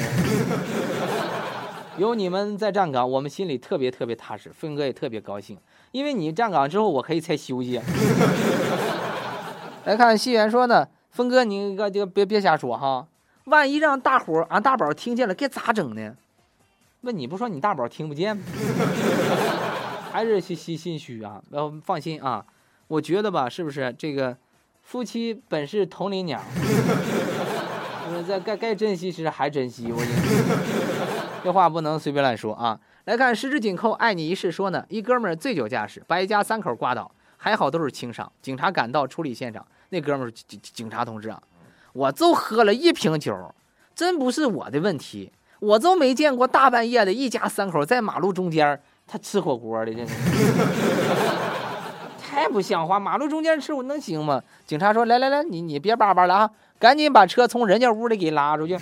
[1.97, 5.58] 有你们在站岗，我们心里特别特别踏实，峰哥也特别高兴。
[5.91, 7.82] 因为你站岗之后，我可以才休息。
[9.86, 13.08] 来看西元说呢，峰哥，你个就别别瞎说哈，
[13.45, 16.13] 万一让大伙俺大宝听见了，该咋整呢？
[17.02, 18.43] 那你不说你大宝听不见吗？
[20.12, 21.41] 还是心心心虚啊？
[21.52, 22.45] 要放心啊，
[22.88, 24.38] 我觉得吧，是不是这个
[24.84, 26.41] 夫妻本是同林鸟，
[28.28, 29.91] 在该该珍惜时还珍惜。
[29.91, 29.99] 我
[31.43, 32.80] 这话不能随便乱说啊。
[33.10, 34.52] 来看十指紧扣，爱你一世。
[34.52, 38.32] 说呢，一哥们儿醉酒驾驶，把一家三口挂倒，还好都是轻伤。
[38.39, 41.41] 警察赶到处理现场，那哥们儿警警察同志啊，
[41.93, 43.36] 我就喝了一瓶酒，
[43.95, 50.06] 真不是我的问题，我都没见过大半夜的一家三口在马路中间他吃火锅的，这
[52.22, 53.00] 太不像话。
[53.00, 54.39] 马路中间吃我能行吗？
[54.67, 58.74] 警察说，来来来，你你别叭叭了啊，赶紧把车从人家屋里给拉出去，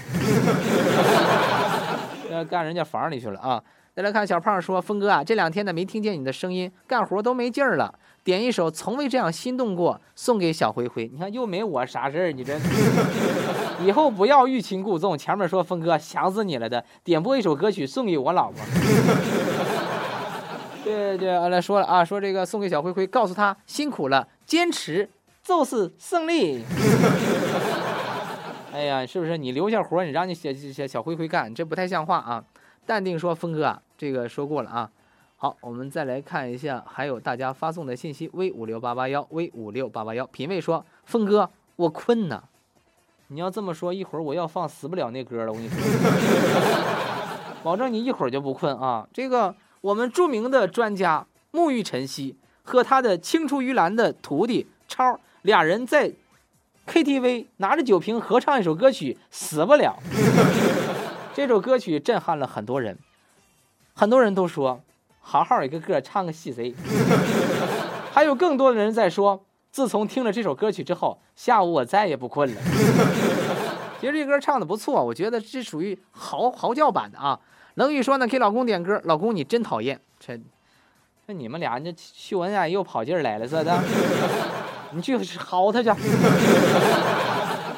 [2.29, 3.63] 要干人家房里去了啊。
[3.97, 7.91] 再来看小胖说：“峰哥啊，这两天呢没听见你的声音，干活都没劲儿了。
[8.23, 11.09] 点一首《从未这样心动过》，送给小灰灰。
[11.11, 12.59] 你看又没我啥事儿，你这
[13.83, 15.17] 以后不要欲擒故纵。
[15.17, 18.59] 前面说峰哥想死你了的，点播一首歌曲送给我老婆。
[20.83, 25.09] 对 对，来说了啊，说这个送给小灰灰，告诉他辛苦了，坚持
[25.41, 26.63] 就是胜利。
[28.71, 32.43] 哎呀，是不是你留下活你让你小小小灰灰干，这不太像话啊？
[32.87, 34.89] 淡定说峰哥啊。”这个说过了啊，
[35.35, 40.25] 好，我们再来看一下，还有大家发送的信息：v 五六八八幺，v 五六八八幺。
[40.27, 42.43] 品味说，峰哥，我困呢。
[43.27, 45.77] 你要这么说，一会儿我要放死不了那歌了，我跟你说，
[47.61, 49.07] 保证你一会儿就不困啊。
[49.11, 56.13] 这个我们著名的专家沐浴晨曦和他的青出于蓝的徒弟超俩人在
[56.85, 59.97] KTV 拿着酒瓶合唱一首歌曲《死不了》，
[61.37, 62.97] 这首歌曲震撼了很多人。
[63.93, 64.81] 很多人都说，
[65.21, 66.73] 好好一个歌唱个戏贼？
[68.11, 72.61] 还有更多的人在说，自从听了这首歌曲之后，下午我再也不困了。
[74.01, 77.39] 其实这歌唱的不错，我觉得这属于嚎嚎叫版的啊。
[77.75, 80.01] 冷雨说呢，给老公点歌，老公你真讨厌。
[80.19, 80.41] 这，
[81.27, 83.79] 那你们俩这秀恩爱又跑劲儿来了似的，
[84.89, 85.91] 你去嚎他去。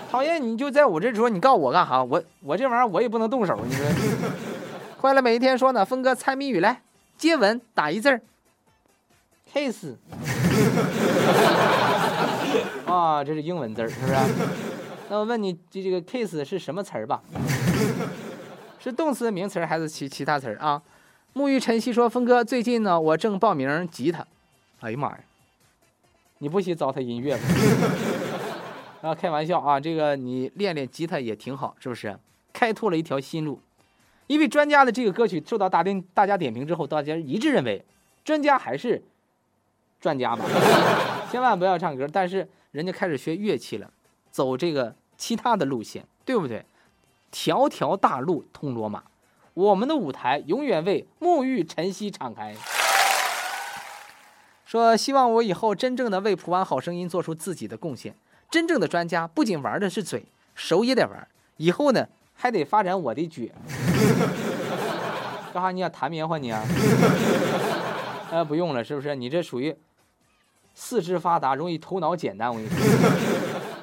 [0.09, 2.03] 讨厌你就在我这说，你告我干哈？
[2.03, 3.85] 我我这玩意儿我也不能动手，你说。
[4.99, 6.81] 快乐每一天说呢，峰哥猜谜语来，
[7.17, 8.19] 接吻打一字儿
[9.53, 9.93] ，kiss。
[12.89, 14.13] 啊，这是英文字儿，是不是？
[15.09, 17.21] 那我问你，这这个 kiss 是什么词儿吧？
[18.83, 20.81] 是动词、名词还是其其他词儿啊？
[21.35, 24.25] 沐浴晨曦说：“峰哥，最近呢，我正报名吉他。
[24.79, 25.19] 哎呀妈呀，
[26.39, 27.37] 你不许糟蹋音乐？
[29.01, 32.17] 啊，开玩笑啊，这个你练练吉他也挺好，是不是？
[32.51, 33.61] 开拓了一条新路。
[34.27, 37.83] 因为专家的这个歌曲受到大点大家点评之后，大家一致认为，
[38.23, 39.01] 专家还是
[39.99, 40.45] 专家吧，
[41.31, 42.07] 千万不要唱歌。
[42.11, 43.91] 但是人家开始学乐器了，
[44.29, 46.65] 走这个其他的路线，对不对？
[47.31, 49.03] 条条大路通罗马。”
[49.55, 52.55] 我们的舞台永远为沐浴晨曦敞开。
[54.65, 58.15] 说希望我以后真正的为普安好声音做出自己的贡献。
[58.49, 61.27] 真正的专家不仅玩的是嘴，手也得玩。
[61.57, 63.43] 以后呢，还得发展我的脚。
[65.53, 65.71] 干啥？
[65.71, 66.63] 你要弹棉花你啊？
[68.31, 69.15] 呃， 不用了，是不是？
[69.15, 69.75] 你这属于
[70.73, 72.49] 四肢发达，容易头脑简单。
[72.49, 72.77] 我跟你说，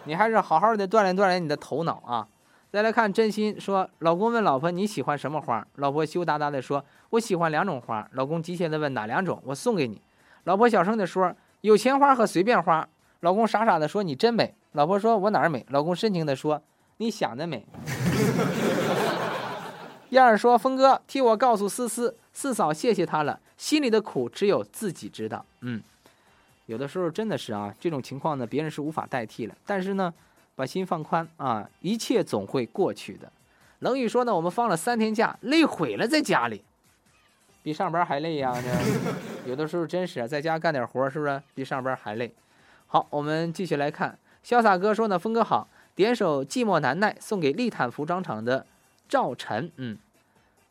[0.04, 2.26] 你还是好好的锻炼锻炼你的头脑啊。
[2.72, 5.64] 再来看真心说，老公问老婆你喜欢什么花？
[5.76, 8.08] 老婆羞答答的说，我喜欢两种花。
[8.12, 9.40] 老公急切的问哪两种？
[9.44, 10.00] 我送给你。
[10.44, 12.88] 老婆小声的说，有钱花和随便花。
[13.20, 14.54] 老公傻傻的说，你真美。
[14.72, 15.64] 老婆说，我哪儿美？
[15.70, 16.62] 老公深情的说，
[16.98, 17.66] 你想的美。
[20.10, 25.44] 燕儿说，峰哥替我告诉思思四嫂，谢谢她了，心里的苦只有自己知道。
[25.60, 25.82] 嗯，
[26.66, 30.12] 有的时候真的是啊，这种情况呢，别人是无法代替了，但是呢。
[30.58, 33.30] 把心放宽啊，一切总会过去的。
[33.80, 36.64] 冷雨说呢，我们放了三天假，累毁了，在家里，
[37.62, 38.54] 比上班还累呀。
[38.62, 42.32] 这有的时候真是在家干点活，是不是比上班还累？
[42.88, 48.64] 好，我们继续来看，潇洒哥说呢，峰哥好，点首寂寞难耐送给利坦服装厂的
[49.08, 49.70] 赵晨。
[49.76, 49.98] 嗯，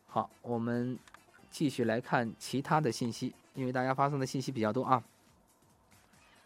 [0.08, 0.98] 好，我们
[1.50, 5.02] 继续来看其他的信息，因为大家发送的信息比较多啊。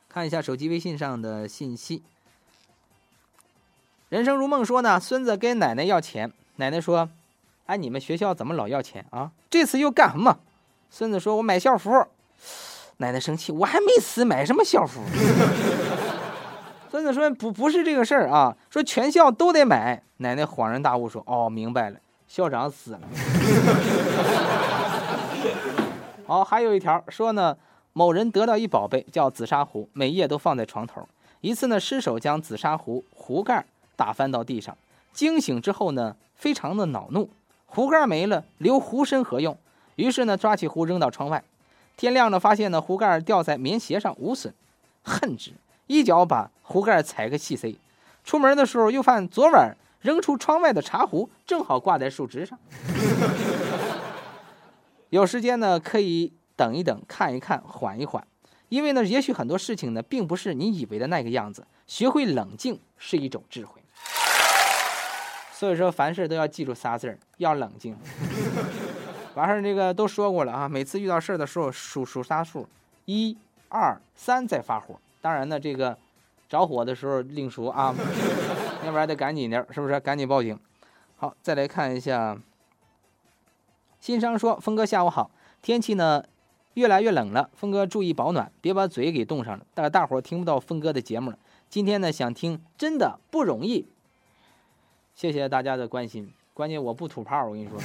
[0.08, 2.02] 看一下手机微信上的信息。
[4.08, 7.08] 人生如梦说呢，孙子跟奶奶要钱，奶奶说
[7.66, 9.30] ：“哎，你们学校怎么老要钱啊？
[9.48, 10.40] 这次又干什么？”
[10.90, 11.90] 孙子说：“我买校服。”
[13.00, 15.00] 奶奶生气：“我还没死，买什么校服？”
[16.90, 21.96] 孙子说：“不，不是这个事儿啊，说全校都得买。”奶奶恍然大悟说：“哦，明白了，
[22.28, 23.00] 校长死了。
[26.28, 27.56] ”好，还有一条说呢，
[27.94, 31.08] 某人得到一宝贝叫紫砂壶，每夜都放在床头。
[31.40, 33.64] 一次呢，失手将紫砂壶壶盖。
[33.96, 34.76] 打翻到地上，
[35.12, 37.30] 惊醒之后呢，非常的恼怒，
[37.66, 39.56] 壶盖没了，留壶身何用？
[39.96, 41.42] 于是呢，抓起壶扔到窗外。
[42.00, 44.54] 天亮了，发现呢，壶盖掉在棉鞋上无损，
[45.02, 45.52] 恨之，
[45.86, 47.76] 一脚把壶盖踩个细碎。
[48.24, 52.58] 出门的时候又犯昨晚扔出窗外的茶壶，正好挂在树枝上。
[55.10, 58.26] 有时间呢，可以等一等，看一看，缓一缓，
[58.70, 61.66] 因为呢，也许很多事情呢，并不是你以为的那个样子。
[61.86, 63.82] 学会冷静是一种智慧。
[65.52, 67.94] 所以说，凡事都要记住仨字儿，要冷静。
[69.34, 70.68] 完事儿，这个都说过了啊。
[70.68, 72.68] 每次遇到事儿的时候，数数仨数，
[73.04, 73.36] 一、
[73.68, 74.98] 二、三再发火。
[75.20, 75.96] 当然呢，这个
[76.48, 77.94] 着火的时候另说啊，
[78.84, 80.00] 要不然得赶紧点，是不是？
[80.00, 80.58] 赶紧报警。
[81.16, 82.38] 好，再来看一下。
[84.00, 86.24] 新商说：“峰哥下午好，天气呢
[86.72, 89.66] 越来越冷了，峰哥注意保暖，别把嘴给冻上了。
[89.74, 91.38] 大大伙儿听不到峰哥的节目了。
[91.68, 93.86] 今天呢，想听，真的不容易。”
[95.14, 97.78] 谢谢大家的关心，关键我不吐泡，我跟你说，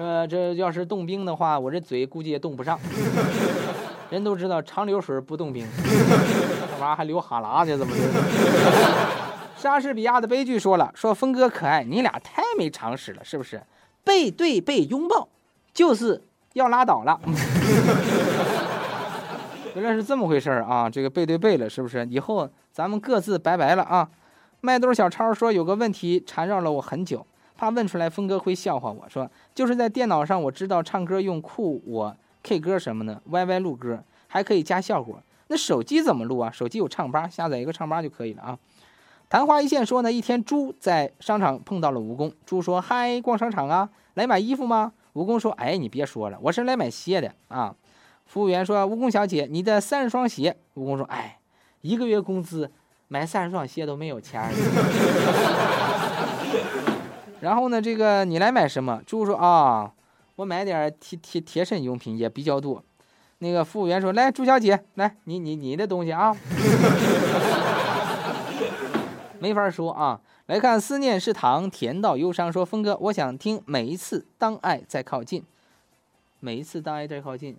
[0.00, 2.80] 呃这要是冻冰的话，我这嘴估计也冻不上。
[4.08, 7.76] 人都知道长流水不冻冰，这玩意儿还流哈喇子？
[7.76, 8.00] 怎么的？
[9.60, 13.60] 莎士比亚的悲剧说了，说峰哥可爱，你俩太没常识了，是不是？
[14.02, 15.28] 背对背拥抱，
[15.74, 16.22] 就是
[16.54, 17.20] 要拉倒了。
[19.74, 20.88] 原来是这么回事啊！
[20.88, 22.08] 这个背对背了，是不是？
[22.10, 24.08] 以后咱们各自拜拜了啊！
[24.62, 27.26] 麦兜小超说：“有个问题缠绕了我很久，
[27.60, 29.06] 怕问出来峰哥会笑话我。
[29.06, 35.22] 说就是在电脑上，我知道唱歌用酷我 K 歌什么的，YY 录歌还可以加效果。
[35.48, 36.50] 那手机怎么录啊？
[36.50, 38.58] 手机有唱吧，下载一个唱吧就可以了啊。”
[39.28, 43.90] 昙花一现说呢，一天猪在商场碰到了蜈蚣，猪说：“嗨，逛商场啊？
[44.14, 47.74] 来买衣服吗？”蜈蚣说：“哎，你别说了，我是来买鞋的啊。”
[48.24, 51.38] 服务员说：“蜈蚣小姐，你的三十双鞋。”蜈蚣说：“哎，
[51.82, 52.70] 一个月工资。”
[53.12, 54.40] 买三十双鞋都没有钱。
[57.40, 59.00] 然后呢，这个你来买什么？
[59.06, 59.92] 猪说啊，
[60.36, 62.82] 我买点贴贴贴身用品也比较多。
[63.38, 66.36] 那个服务员说，来，朱小姐，来，你你你的东西啊。
[69.40, 70.20] 没法说啊。
[70.46, 72.52] 来看思念是糖，甜到忧伤。
[72.52, 75.44] 说峰哥，我想听每一次当爱在靠近，
[76.40, 77.56] 每一次当爱在靠近，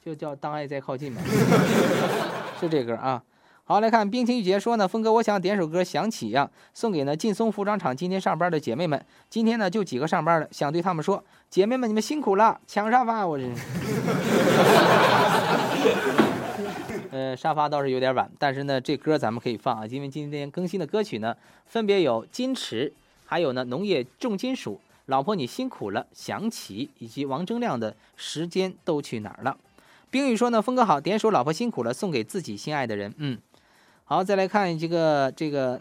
[0.00, 1.20] 就叫当爱在靠近呗，
[2.60, 3.20] 是这歌啊。
[3.66, 9.02] 好，来看冰清玉洁说呢，峰哥，我想点首歌《想起》呀，送给呢劲松服装厂今天上班的姐妹们。
[9.30, 13.44] 今天呢就几个上班的，想对他们说，姐妹们你们辛苦了，抢沙发，我这。
[17.10, 21.34] 呃，沙发倒是有点晚，但是呢，这歌咱们可以放啊，因为今天更新的歌曲呢，
[21.64, 22.90] 分别有《矜持》，
[23.24, 24.72] 还有呢《农业重金属》，
[25.06, 29.52] 老婆你辛苦了，《想起》，以及王铮亮的《时间都去哪儿了》。
[30.10, 33.14] 冰雨说呢，峰哥好，点首《老婆辛苦了》，送给自己心爱的人。
[33.16, 33.38] 嗯。
[34.06, 35.80] 好，再来看这个这个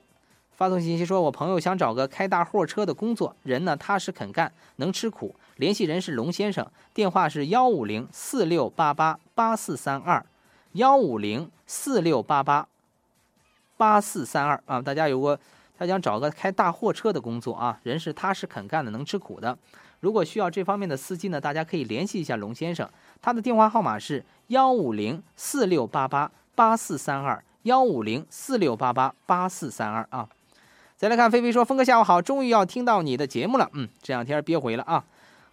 [0.53, 5.35] 发送信息，说我朋友想找个开大货车的工作，人呢踏实肯干，能吃苦。
[5.57, 10.25] 联系人是龙先生，电话是幺五零四六八八八四三二，
[10.71, 12.65] 幺五零四六八八
[13.75, 14.81] 八四三二啊。
[14.81, 15.37] 大家有个
[15.77, 19.57] 他想找个开大货车的工作啊，人是踏实肯干的，能吃苦的。
[19.99, 22.89] 如果需要这方面的司机呢，大家可以联系一下龙先生，
[23.21, 27.43] 他的电话号码是幺五零四六八八八四三二。
[27.63, 30.27] 幺五零四六八八八四三二啊，
[30.97, 33.69] 再来看菲菲说：“峰哥下午好，终于要听到你的节目了。
[33.71, 35.01] 嗯，这两天憋回了啊。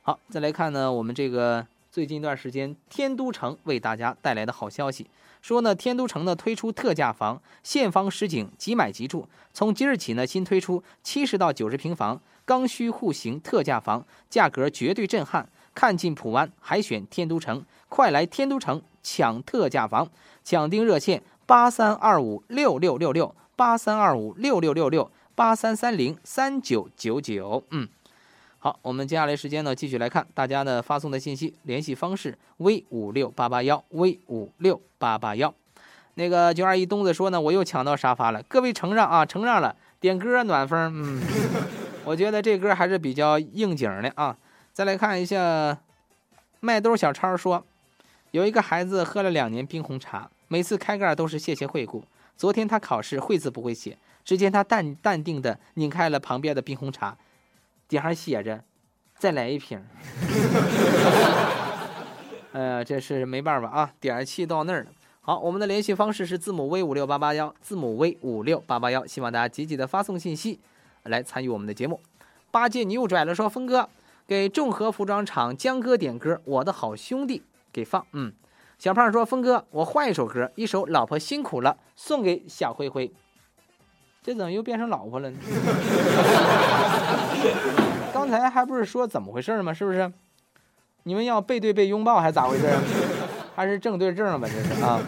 [0.02, 5.06] 好，再来看呢，我们这个最近一段时间，天都城为大家带来的好消息，
[5.40, 9.28] 说呢，天都城呢推出特价房，现房实景，即买即住。
[9.54, 15.48] 从即日起呢，新推出七十到九十平方刚需户型特价房，价格绝对震撼。
[15.72, 20.11] 看尽普湾，还选天都城，快来天都城抢特价房，
[20.42, 27.88] 抢订热线。”八三二五六六六六八三二五六六六六八三三零三九九九，嗯，
[28.61, 35.53] 好，我们接下来时间呢，继续来看大家呢发送的信息，联系方式 v 五六八八幺 v 五六八八幺。
[36.14, 41.20] 那个九二一东子说呢，我又抢到沙发了，各位承让啊，承让了，点歌暖风，嗯，
[42.07, 44.36] 我觉得这歌还是比较应景的啊。
[44.72, 45.76] 再来看一下，
[46.61, 47.64] 麦兜小超说，
[48.30, 50.30] 有一个孩子喝了两年冰红茶。
[50.53, 52.03] 每次开盖都是谢谢惠顾。
[52.36, 57.16] 昨天他考试会字不会写，只见他淡淡定的拧开了旁边的冰红茶，
[57.86, 58.64] 底下写着
[59.16, 59.80] “再来一瓶”。
[62.51, 64.90] 呃，这是没办法啊，点气到那儿了。
[65.20, 70.59] 好，我们的联系方式是字母 V 五六八八幺，字母 V 五六八八幺，希望大家积极的发送信息
[71.05, 72.01] 来参与我们的节目。
[72.51, 73.88] 八戒你又拽了，说峰哥
[74.26, 78.32] 给众和服装厂江哥点歌，我的好兄弟给放，嗯。
[78.81, 83.12] 小胖说：“峰哥，我换一首歌，一首《老婆辛苦了》，送给小灰灰。
[84.22, 85.39] 这怎么又变成老婆了呢？
[88.11, 89.74] 刚才还不是说怎么回事吗？
[89.74, 90.11] 是不是？
[91.03, 92.74] 你们要背对背拥抱还是咋回事？
[93.55, 94.49] 还是正对正吧？
[94.51, 94.99] 这是啊。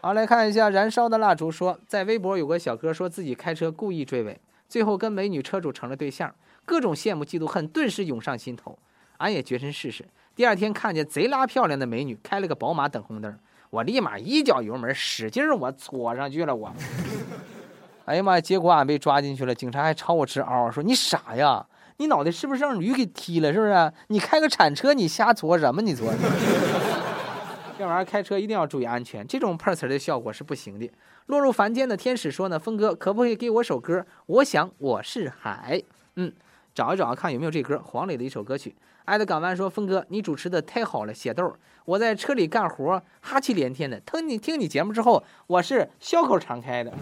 [0.00, 6.32] 好，来看一下《燃烧的蜡烛》说，在微博有个小哥说自己开车故意追尾，最后跟美女车主成了对象，
[6.64, 8.78] 各种羡慕嫉妒恨顿时涌上心头。
[9.16, 10.04] 俺也决心试试。”
[10.36, 13.38] 第二天看见贼拉漂亮的美女开了个宝马等红灯，
[13.70, 16.70] 我立马一脚油门使劲我搓上去了我。
[18.04, 18.40] 哎呀妈呀！
[18.40, 21.66] 结果俺被抓进去了，警察还朝我直嗷说：“你傻呀？
[21.96, 23.50] 你脑袋是不是让驴给踢了？
[23.50, 23.92] 是不是？
[24.08, 25.80] 你开个铲车，你瞎搓什么？
[25.80, 26.12] 你搓？
[27.78, 30.88] 这玩意儿开车一定要注意安全，这种碰瓷的效果是不行的。
[31.26, 34.04] 落入凡间的天使说呢：峰哥可不可以给我首歌？
[34.26, 35.82] 我想我是海。
[36.16, 36.30] 嗯，
[36.76, 38.76] 找一找看有没有这歌，黄磊的一首歌曲。
[39.06, 41.56] 爱的港湾说：“峰哥，你主持的太好了，血豆，
[41.86, 43.98] 我在车里干活，哈气连天的。
[44.00, 46.92] 听你听你节目之后，我是笑口常开的。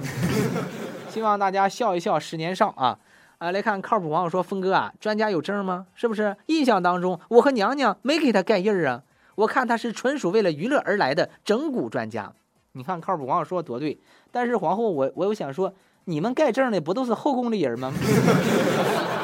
[1.10, 2.96] 希望大家笑一笑，十年少啊！
[3.38, 5.86] 啊，来看靠谱网友说：峰哥啊，专家有证吗？
[5.96, 6.36] 是不是？
[6.46, 9.02] 印象当中，我和娘娘没给他盖印儿啊。
[9.34, 12.32] 我看他是纯属为了娱乐而来的整蛊专家。
[12.74, 13.98] 你看靠谱网友说的多对，
[14.30, 17.92] 但是皇后，我我又想说，你们盖证的不都是后宫的人吗？”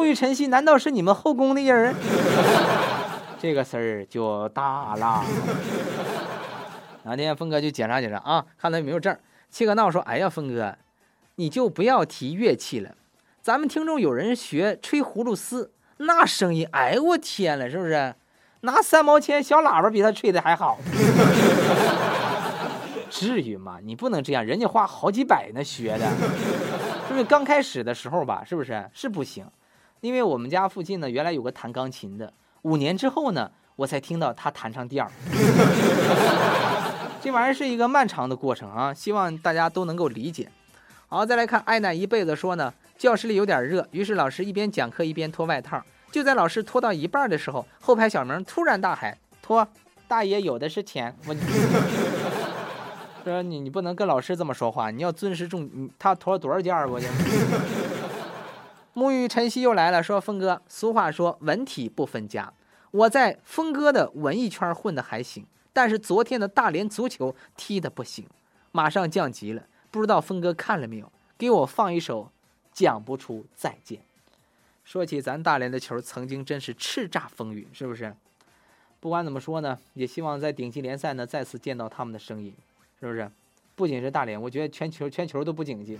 [0.00, 1.94] 沐浴晨曦难道是你们后宫的人？
[3.38, 5.22] 这个事儿就大了。
[7.02, 9.14] 哪天峰哥去检查检查啊，看他有没有证。
[9.50, 10.74] 七个闹说：“哎呀，峰哥，
[11.34, 12.92] 你就不要提乐器了。
[13.42, 18.14] 咱们听众有人学吹葫芦丝，那声音，哎我天了，是不是？
[18.62, 20.78] 拿三毛钱小喇叭比他吹的还好。
[23.10, 23.76] 至于吗？
[23.82, 26.08] 你不能这样，人家花好几百呢学的，
[27.06, 27.24] 是不是？
[27.24, 28.88] 刚开始的时候吧，是不是？
[28.94, 29.44] 是不行。”
[30.00, 32.32] 因为我们家附近呢，原来有个弹钢琴的，
[32.62, 35.10] 五年之后呢，我才听到他弹上调
[37.22, 40.48] 这玩意儿是一个漫长的过程啊，希望大家都能够理解。
[41.06, 45.82] 好，再来看爱奶一辈子说呢，教室里有点热，于是老师一边讲课一边脱外套。
[46.10, 49.68] 就在老师脱到一半的时候，后排小明突然大喊：“脱！
[50.08, 51.34] 大爷有的是钱！”我
[53.24, 55.90] 说你你不能跟老师这么说话，你要尊师重。
[55.98, 56.90] 他脱了多少件儿？
[56.90, 57.06] 我去。
[58.94, 62.52] 沐浴晨曦又来了，说峰哥，俗话说文体不分家，
[62.90, 68.26] 我在峰哥的文艺圈混的还行，但是昨天的大连足球踢的不行，
[68.72, 71.10] 马上降级了，不知道峰哥看了没有？
[71.38, 72.24] 给我放一首
[72.72, 73.98] 《讲不出再见》。
[74.84, 78.14] 说起咱大连的球，曾经真是叱咤风云，是不是？
[78.98, 82.52] 不管怎么说呢，也希望在顶级联赛呢再次见到他们的身影，
[82.98, 83.30] 是不是？
[83.80, 85.98] 不仅是大连，我觉得全球全球都不景气。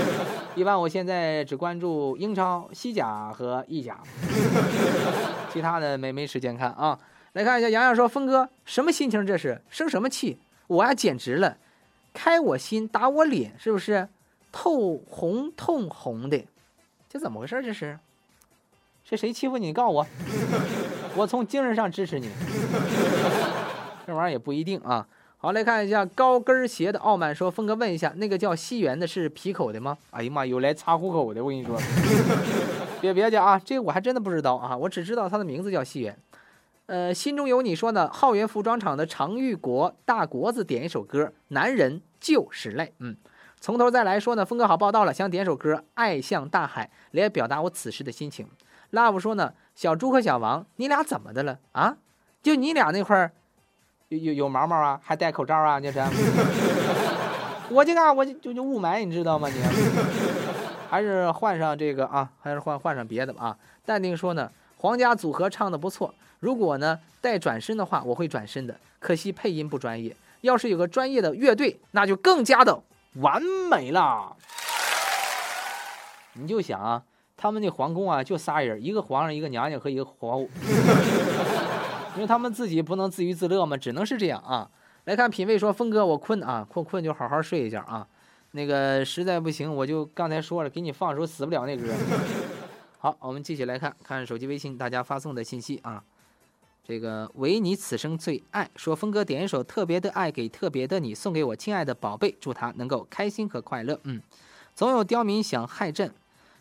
[0.56, 3.98] 一般我现在只关注英超、西甲和意甲，
[5.52, 6.98] 其他的没没时间看啊。
[7.34, 9.26] 来看一下，洋洋说：“峰哥，什么心情？
[9.26, 10.38] 这是生什么气？
[10.68, 11.58] 我呀简直了，
[12.14, 14.08] 开我心，打我脸，是不是？
[14.50, 16.42] 透红透红的，
[17.10, 17.62] 这怎么回事？
[17.62, 17.98] 这是？”
[19.04, 19.58] 这谁欺负？
[19.58, 20.06] 你告诉我，
[21.14, 22.30] 我从精神上支持你。
[24.06, 25.06] 这玩意儿也不一定啊。
[25.40, 31.78] 好，来看一下高跟鞋的傲慢说：“峰哥问一下，那个叫西园的是皮口的吗？”哎呀妈，有来查户口的，我跟你说。
[33.00, 36.18] 别别介啊，这个我还真的不知道啊，我只知道他的名字叫西园。
[36.86, 42.86] 呃，心中有你说呢，浩源服装厂的常玉国大国子点一首歌，《男人就是累》。
[42.98, 43.16] 嗯，
[43.60, 48.48] 从头再来说呢，峰哥好报道了，想点首歌《爱像大海》来表达我此时的心情。
[48.90, 51.98] Love 说呢，小猪和小王，你俩怎么的了啊？
[52.42, 53.32] 就你俩那块儿
[54.08, 55.78] 有有有毛毛啊，还戴口罩啊？
[55.78, 55.98] 这是？
[57.68, 59.48] 我这个我就就就雾霾，你知道吗？
[59.50, 59.60] 你
[60.88, 63.56] 还是换上这个啊，还是换换上别的吧啊。
[63.84, 68.74] 淡定说呢，皇家组合唱的不错，如果呢带转身的话，我会转身的。
[68.98, 72.80] 可惜配音不专业，要是有个专业的乐队，那就更加的
[73.16, 74.34] 完美了。
[76.32, 77.02] 你就想啊。
[77.40, 80.48] 他们那皇宫啊，就仨人，一个皇上，一个娘娘和一个皇后，
[82.18, 84.68] 因为他们自己不能自娱自乐嘛，只能是这样啊。
[85.04, 88.04] 来看品味说，峰哥，我困啊，困困就好好睡一觉啊。
[88.50, 91.94] 那个实在不行，我就刚才说了，给你放首死不了那歌。
[92.98, 96.02] 好，我们继续来看看手机微信大家发送的信息啊。
[96.82, 104.00] 这个唯你此生最爱说，峰哥点一首特别的爱给特别的你，送给我亲爱的宝贝，祝他能够开心和快乐。
[104.02, 104.20] 嗯，
[104.74, 106.12] 总有刁民想害朕。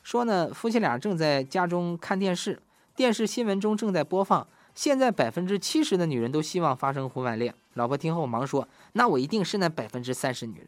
[0.04, 2.62] 说呢，夫妻俩正在家中看电视，
[2.96, 4.48] 电视新闻中正在播放。
[4.78, 7.52] 现在百分之七十的女人都希望发生婚外恋。
[7.74, 10.68] 老婆听后忙说：“那我一定是那百分之三十女人，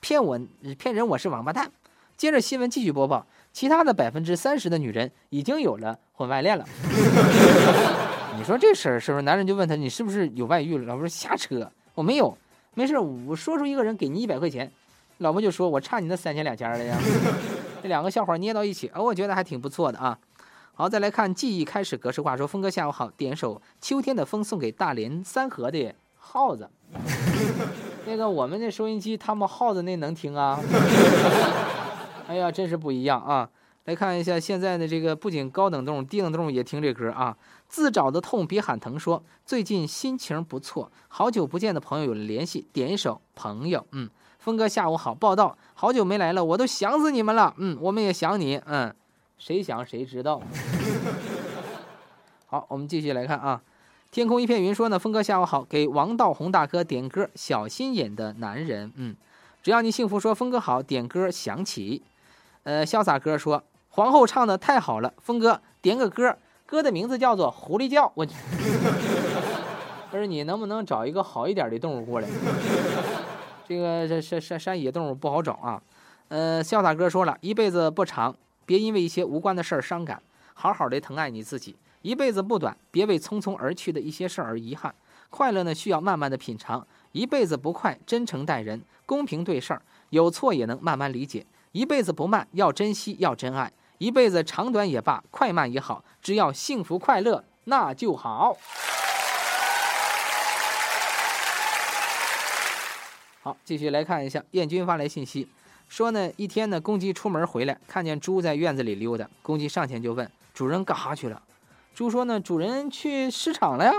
[0.00, 0.36] 骗我
[0.76, 1.70] 骗人，我是王八蛋。”
[2.18, 6.64] 接着新闻继续播报，其他的百分之三十的女人已经有了婚外恋了。
[8.36, 9.22] 你说这事儿是不是？
[9.22, 12.36] 男人就问他：“你是不是有外遇了？”老婆说：“瞎扯，我没有，
[12.74, 12.98] 没事。
[12.98, 14.68] 我说出一个人给你一百块钱。”
[15.18, 16.98] 老婆就说：“我差你那三千两千的呀。”
[17.80, 20.18] 这两个笑话捏到一起，哦，我觉得还挺不错的啊。
[20.76, 26.68] 好，再来看记忆开始格式化，说峰哥下午好，点首秋天的风送给大连三河的耗子。
[28.06, 30.58] 那个我们那收音机，他们耗子那能听啊？
[32.26, 33.48] 哎呀，真是不一样啊！
[33.84, 37.36] 来看一下现在的这个，不仅高等动物、低等动物也听这歌啊。
[37.68, 44.10] 自找的痛别喊疼，说最近心情不错，好久不见的朋友有了联系，点一首朋友，嗯。
[44.38, 47.54] 峰哥下午好，报道，好久没来了，我都想死你们了。
[47.56, 48.60] 嗯，我们也想你。
[48.66, 48.94] 嗯，
[49.44, 50.40] 谁想谁知道。
[52.48, 53.60] 好，我们继续来看啊。
[54.10, 58.90] 天空一片云说呢，峰哥下午好，给王道宏大哥点歌，小心眼的男人。
[58.96, 59.14] 嗯，
[59.62, 62.02] 只要你幸福，说峰哥好，点歌响起。
[62.62, 68.10] 呃，潇洒哥说皇后唱的太好了，峰哥点个歌，歌的名字叫做狐狸叫。
[68.14, 68.26] 我，
[70.10, 72.28] 不是你能不能找一个好一点的动物过来？
[73.68, 75.82] 这个这山山山野动物不好找啊，
[76.28, 78.34] 呃，潇洒哥说了一辈子不长，
[78.66, 80.22] 别因为一些无关的事儿伤感，
[80.54, 81.76] 好好的疼爱你自己。
[82.02, 84.94] 一辈子不短，别为匆匆而去的一些事儿而遗憾。
[85.30, 91.46] 快乐呢需要慢慢的品尝，一辈子不快，真诚待人，公平对事儿，有错也能慢慢理解。
[91.72, 93.72] 一辈子不慢，要珍惜，要真爱。
[93.98, 98.56] 一辈子长短也罢，快慢也好，只要幸福快乐，那就好。
[103.42, 105.48] 好，继续来看一下，燕军发来信息，
[105.88, 111.40] 说呢，一天呢，公鸡出门回来，看见猪在院子里溜达，公鸡上前就问主人干哈去了？
[111.94, 113.92] 猪说呢，主人去市场了呀。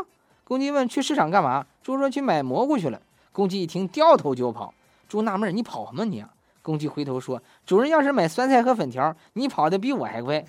[0.43, 1.65] 公鸡问去市场干嘛？
[1.81, 3.01] 猪说去买蘑菇去了。
[3.31, 4.73] 公鸡一听，掉头就跑。
[5.07, 6.23] 猪纳闷，你跑什么你？
[6.61, 10.43] 公鸡回头说，主人要是买酸菜和粉条，你跑的比我还快。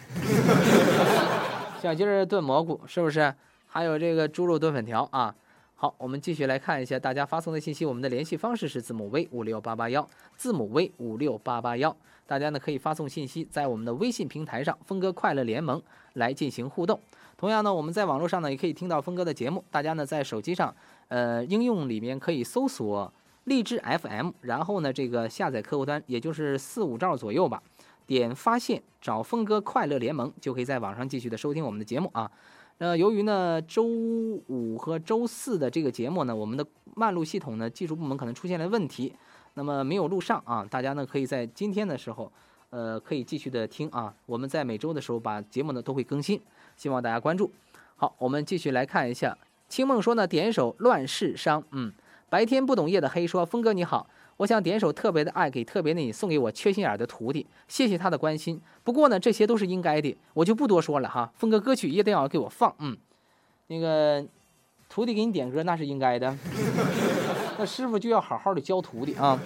[1.81, 3.35] 小鸡儿炖蘑菇是不是？
[3.67, 5.35] 还有这个猪肉炖粉条啊？
[5.79, 7.85] 好，我们继续来看一下大家发送的信息。
[7.85, 11.95] 我们的联系方式是字母 V 五六八八幺，字母 V 五六八八幺。
[12.27, 15.81] 大家呢可以发送信息，在我们的微信平台上“峰哥快乐联盟”
[16.15, 16.99] 来进行互动。
[17.37, 19.63] 同样呢，我们在网络上呢也可以听到峰哥的节目。
[19.71, 20.75] 大家呢在手机上，
[21.09, 23.13] 呃，应用里面可以搜索
[23.45, 27.63] 荔枝 FM，然后呢这个下载客户端，也就是四五兆左右吧，
[28.07, 32.33] 点发现找峰哥快乐联盟，就可以在网上继续的收听我们的节目啊。
[32.79, 39.15] 那由于呢，周五和周四的这个节目呢，我们的慢录系统呢，技术部门可能出现了问题，
[39.55, 40.67] 那么没有录上啊。
[40.71, 42.31] 大家呢，可以在今天的时候，
[42.69, 44.15] 呃，可以继续的听啊。
[44.27, 46.39] 我们在每周的时候把节目呢都会更新，
[46.77, 47.51] 希望大家关注。
[47.97, 49.39] 好，我们继续来看一下，
[49.71, 51.63] 清梦说呢，点一首《乱世伤》。
[51.71, 51.91] 嗯，
[52.29, 54.07] 白天不懂夜的黑说，峰哥你好。
[54.39, 58.61] 我想点首特别的爱给特别的你，送给我缺心眼的徒弟，谢谢他的关心。
[58.85, 61.33] 不过呢，这些都是应该的，我就不多说了哈。
[61.37, 62.95] 峰哥歌曲一定要给我放，嗯，
[63.69, 64.23] 那个
[64.91, 66.37] 徒弟给你点歌那是应该的，
[67.57, 69.41] 那师傅就要好好的教徒弟啊。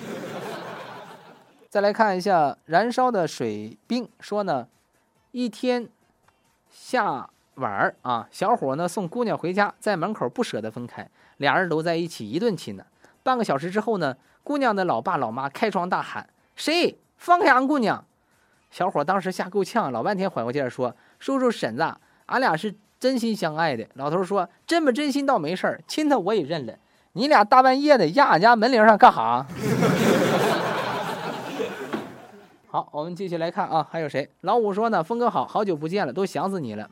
[1.69, 4.67] 再来看一下燃烧的水冰说呢，
[5.31, 5.89] 一天
[6.69, 12.85] 下晚儿啊，小伙呢送姑娘回家，在门口不舍得分开，俩人搂在一起一顿亲呢。
[13.23, 14.17] 半个小时之后呢。
[14.43, 18.05] 姑娘的老爸老妈开窗大喊：“谁放开俺姑娘？”
[18.71, 21.93] 小伙当时吓够呛，老半天缓过劲儿说：“叔叔婶子，
[22.27, 26.75] 俺俩是真心相爱的。”老头说：“真不真心倒没事儿，亲他我也认了。
[27.15, 29.45] 你俩大半夜的压俺家门铃上干哈？”
[32.69, 34.31] 好，我们继续来看啊，还有谁？
[34.43, 36.89] 老五说呢：“峰哥好，好久不见了，都想死你了。”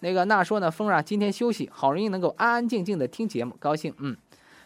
[0.00, 4.16] 那个那说呢：“峰啊，今天休息，好容易能够安安静静的听节目，高兴。”嗯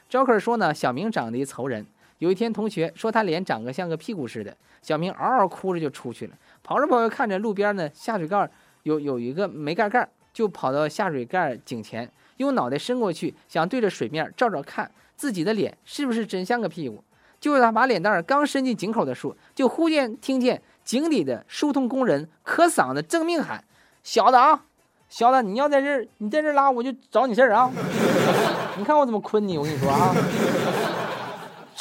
[0.08, 1.84] ，Joker 说呢：“小明长得一凑人。”
[2.24, 6.32] 有一天，同学说他脸长得像个屁股似的，小明嗷嗷哭着就出去了。
[6.62, 8.50] 跑着跑着，看着路边呢下水盖
[8.84, 17.04] 有有一个没盖盖，就跑到下水盖井前，用脑袋伸过去，想对着水面照照看自己的脸是不是真像个屁股。
[17.38, 23.62] 就是他把脸蛋刚伸进井口的时候，就忽见听见井底的疏通工人磕嗓子正命喊
[24.02, 24.64] ：“小子啊，
[25.10, 27.70] 小子，你要在这儿，你在这拉，我就找你事儿啊！
[28.78, 30.14] 你看我怎么困你，我跟你说啊。”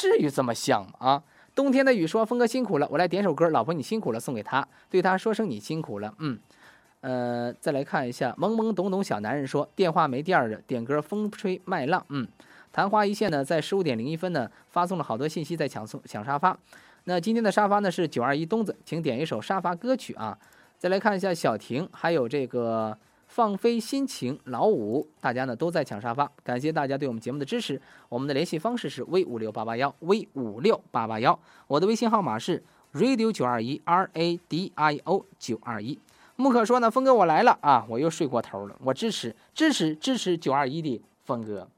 [0.04, 0.92] 至于这么像吗？
[0.98, 1.22] 啊！
[1.54, 6.38] 冬天的雨说：“峰哥辛苦了，我来点首歌，老婆你辛苦了，送给他，对他说声你辛苦了。”嗯，
[7.00, 12.28] 呃，再来看一下，懵懵懂懂小男人说：“电话没电儿的，点歌风吹麦浪。”嗯，
[12.70, 16.58] 昙花一现呢，在十五点零一分呢，发送了好多信息在抢送抢沙发。
[17.04, 20.36] 那今天的沙发呢是九二一东子，请点一首沙发歌曲啊！
[20.78, 22.98] 再来看一下小婷，还有这个。
[23.34, 27.82] 放飞心情，老五，大家呢都在抢沙发，感谢大家对我们节目的支持。
[28.08, 32.62] 我们的联系方式是 V 五六八八幺 V 五六八八幺，我的微信号码是
[32.92, 35.98] Radio 九二一 R A D I O 九二一。
[36.36, 41.68] 木可说呢，峰哥我来了啊，我又睡过头了，我支持支持支持九二一的峰哥，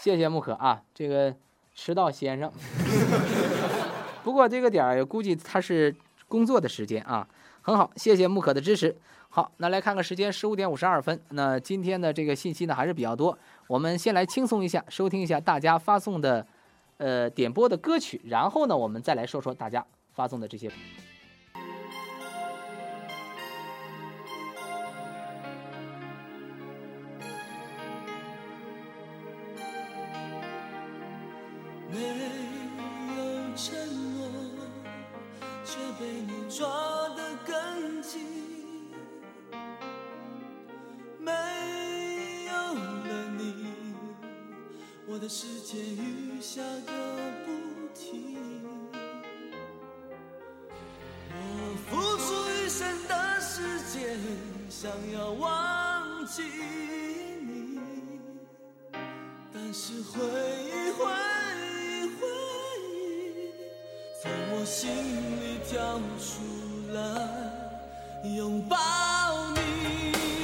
[0.00, 1.34] 谢谢木可啊，这个
[1.74, 2.50] 迟到先生。
[4.24, 5.94] 不过这个点儿估计他是
[6.26, 7.28] 工作的时间啊，
[7.60, 8.96] 很好，谢谢木可的支持。
[9.36, 11.20] 好，那来看看时间，十五点五十二分。
[11.30, 16.46] 那今天的这个信息呢还是比较多，我们先来轻松一下，收听一下大家发送的，
[16.98, 20.70] 呃，点播的歌曲，然后呢，我们再来说说大家发送的这些。
[59.76, 61.04] 是回忆回
[61.66, 62.22] 忆回
[62.94, 63.50] 忆，
[64.22, 64.86] 从我心
[65.40, 66.30] 里跳出
[66.92, 67.02] 来
[68.36, 68.76] 拥抱。
[69.56, 70.43] 你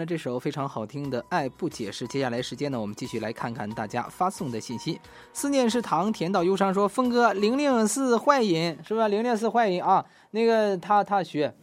[0.00, 4.98] 那，这首非常好听的《爱不解释》，接下来时间呢，我们继续来看看大家发送的信息。
[5.34, 9.08] 思念是糖，甜到忧伤说，峰哥，玲玲是坏人是吧？
[9.08, 11.54] 玲玲是坏人啊，那个他他学，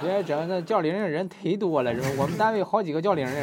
[0.00, 2.08] 别整那叫玲玲人忒多了是吧？
[2.16, 3.34] 我们单位好几个叫玲玲，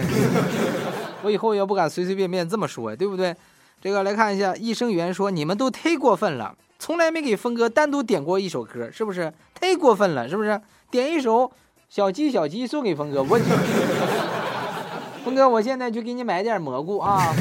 [1.24, 3.36] 我以后也不敢随随便便这么说，对不对？
[3.82, 9.34] 这个来看一下，益生元说你们都忒过分了，从来没给峰哥单独点过一首歌，是不是？
[9.60, 10.62] 忒过分了，是不是？
[10.90, 11.52] 点一首。
[11.90, 13.40] 小鸡小鸡送给峰哥，我
[15.24, 17.34] 峰哥，我现在去给你买点蘑菇啊。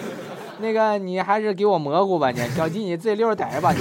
[0.60, 3.80] 那个你还是给我蘑菇吧，你小鸡你自己溜着点吧，你。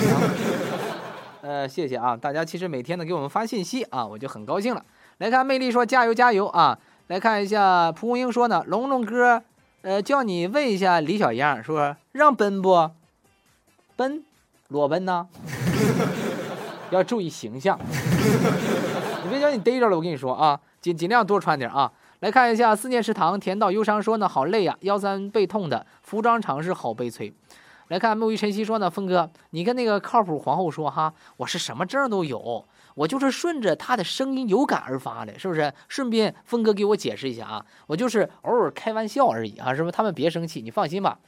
[1.41, 4.83] 呃，谢谢啊，大家其实每天呢给我们发信息啊，我就很高兴了。
[5.19, 6.77] 来看魅力说加油加油啊！
[7.07, 9.43] 来看一下蒲公英说呢，龙龙哥，
[9.83, 12.89] 呃，叫你问一下李小样，说让奔不？
[13.95, 14.23] 奔，
[14.69, 15.27] 裸奔呢？
[16.89, 17.79] 要注意形象。
[19.51, 21.91] 你别叫你逮着了，我跟你说啊，尽尽量多穿点啊。
[22.21, 27.33] 来看一下思念食堂，甜到忧伤说呢，好累呀，腰酸背痛的，服装厂是好悲催。
[27.89, 32.65] 来看木鱼晨曦说呢，峰哥，你跟那个靠谱皇后说哈，我是什么证都有，
[32.95, 35.71] 我就是顺着他的声音有感而发的，是不是？
[35.87, 39.91] 顺便峰哥给我解释一下啊，我就是偶尔开玩笑而已啊，是不是？
[39.91, 41.19] 他们别生气，你放心吧，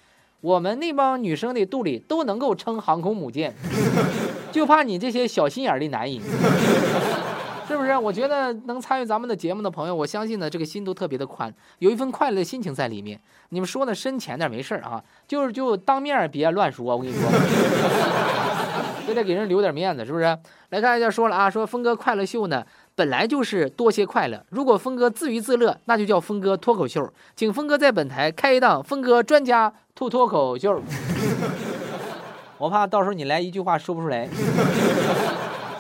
[0.42, 3.54] 我们那帮女生的肚里都能够撑航空母舰，
[4.52, 6.20] 就怕你这些小心眼的男人。
[7.88, 7.98] 是？
[7.98, 13.20] 我觉得能参与咱们的节目的朋友，我相信呢，这个心都特别的宽，有一份快乐的心情在里面。
[13.50, 17.22] 你们说的深浅点没事啊，就是就当面别乱说，我跟你说，
[19.08, 20.26] 也得给人留点面子，是不是？
[20.70, 24.46] 来看一下，说了啊，说峰哥快乐秀呢，本来就是多些快乐。
[24.50, 27.10] 如果峰哥自娱自乐，那就叫峰哥脱口秀。
[27.36, 30.82] 请峰哥在本台开一档峰哥专家吐脱口秀。
[32.60, 34.28] 我怕到时候你来一句话说不出来。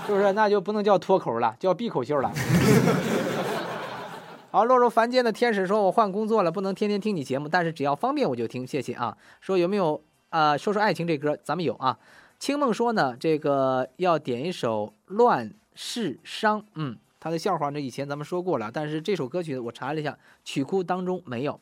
[0.08, 0.32] 是不是？
[0.32, 2.32] 那就不能叫脱口了，叫闭口秀了。
[4.50, 10.58] 好，落入凡间的天使说：“我换工作了，不能天天听你节目，但是只要方便我就听，谢谢啊。”说有没有啊？
[10.58, 12.00] 说说爱情这歌，咱们有啊。
[12.40, 16.62] 青梦说呢，这个要点一首《乱世伤》。
[16.76, 21.60] 嗯，他的笑话呢，以前咱们说过了，但是这首歌曲我查了一下，曲库当中没有。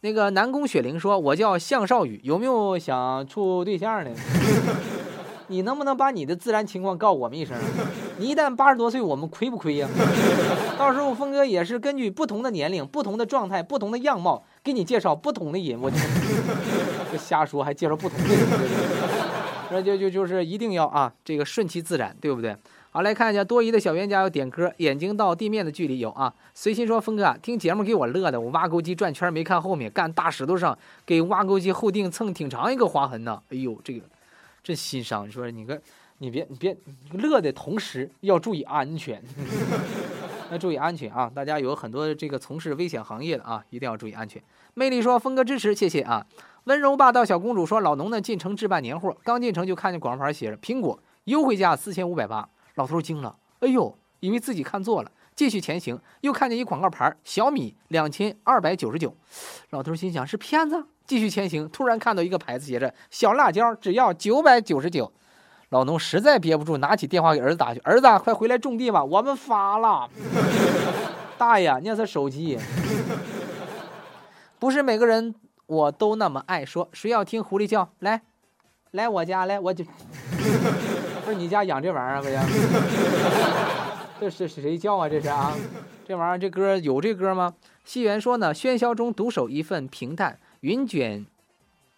[0.00, 4.12] 那个南宫雪玲说：“我叫向少宇，有没有想处对象的？”
[5.48, 7.56] 你能不能把你的自然情况告我们一声？
[8.18, 9.88] 你一旦八十多岁，我们亏不亏呀？
[10.78, 15.80] 到时候峰哥也是根据不同的年龄、不同的状态、不同的样貌，给你介绍不同的人。
[15.80, 15.96] 我就
[17.10, 18.46] 这瞎说，还介绍不同的人，
[19.70, 22.56] 那就就就是一定要啊，这个顺其自然，对不对？
[22.90, 26.32] 好，来看一下多疑的小冤家要点歌，眼睛到地面的距离有啊。
[26.54, 30.76] 随心说，峰哥听节目给我乐的，我挖沟机转圈没看后面，干大石头上
[31.06, 33.40] 给挖沟机后腚蹭挺长一个划痕呢。
[33.50, 34.00] 哎呦，这个。
[34.68, 35.80] 真心伤，你说你个，
[36.18, 36.76] 你别你别
[37.12, 39.18] 乐的同时要注意安全，
[40.52, 41.32] 要注意安全啊！
[41.34, 44.42] 大家有很多这个从事危险行业的啊，一定要注意安全。
[44.74, 46.26] 魅力说峰哥支持，谢谢啊！
[46.64, 59.16] 温柔霸道小公主说老农呢进城置办年货，刚进城就看见广告牌写着苹果优惠价四千五百八，老头惊了，哎呦，以为自己看错了，继续前行，又看见一广告牌小米两千二百九十九，
[59.70, 60.84] 老头心想是骗子。
[61.08, 65.10] 继续前行，突然看到一个牌子，写着“小辣椒只要九百九十九”。
[65.70, 70.06] 老农实在憋不住，拿起电话给儿子打去：“儿子，快回来种地吧，我们发了。
[71.38, 72.58] ”大爷，那是手机。
[74.58, 75.34] 不是每个人
[75.64, 76.86] 我都那么爱说。
[76.92, 77.88] 谁要听狐狸叫？
[78.00, 78.20] 来，
[78.90, 79.82] 来我家来，我就
[81.24, 82.38] 不是你家养这玩意儿不行？
[84.20, 85.08] 这是谁叫啊？
[85.08, 85.54] 这是啊？
[86.06, 87.54] 这玩意儿这歌有这歌吗？
[87.86, 90.38] 戏园说呢，喧嚣中独守一份平淡。
[90.60, 91.26] 云卷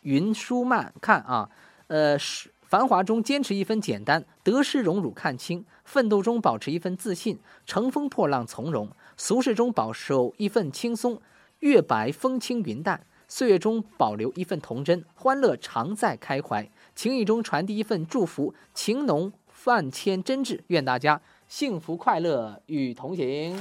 [0.03, 1.49] 云舒慢，看啊，
[1.89, 2.17] 呃，
[2.63, 11.21] 繁华中坚持一分简单，得失荣辱看清，奋斗中保持一份自信，乘风破浪从容，俗世中保守一份轻松，
[11.61, 19.33] 月白风轻云淡，岁月中保留一份童真，欢乐常在开怀，情谊中传递一份祝福，情浓
[19.65, 23.59] 万千真挚，愿大家幸福快乐与同行。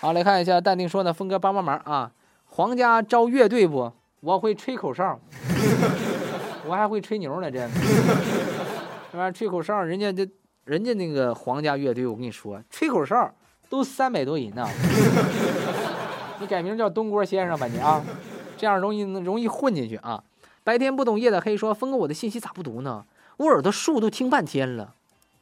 [0.00, 2.10] 好，来看一下，淡定说呢，峰哥帮帮忙啊。
[2.56, 3.92] 皇家招乐队不？
[4.20, 5.18] 我会吹口哨，
[6.64, 7.50] 我还会吹牛呢。
[7.50, 7.58] 这
[9.10, 10.24] 这玩意儿吹口哨，人家这
[10.64, 13.28] 人家那个皇家乐队，我跟你说，吹口哨
[13.68, 14.64] 都三百多人呢。
[16.38, 18.00] 你改名叫东郭先生吧你啊，
[18.56, 20.22] 这样容易容易混进去啊。
[20.62, 23.04] 白天不懂夜的黑说，峰哥我的信息咋不读呢？
[23.38, 24.94] 我耳朵竖都听半天了。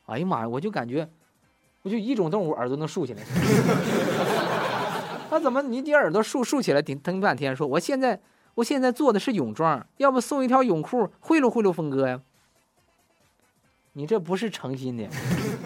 [0.07, 1.07] 哎呀妈呀，我就感觉，
[1.83, 3.23] 我就一种动物耳朵能竖起来。
[5.33, 7.57] 他怎么你你耳朵竖竖起来听听半天？
[7.57, 8.21] 说我现在
[8.57, 12.21] 我现在做的是泳装，要不送一条泳裤贿赂贿赂峰哥呀？
[13.95, 15.09] 你这不是诚心的，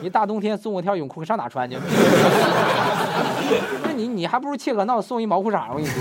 [0.01, 1.77] 你大冬天送我条泳裤上哪穿去？
[3.83, 6.01] 那你你还不如切可闹送一毛裤衩，我跟你说。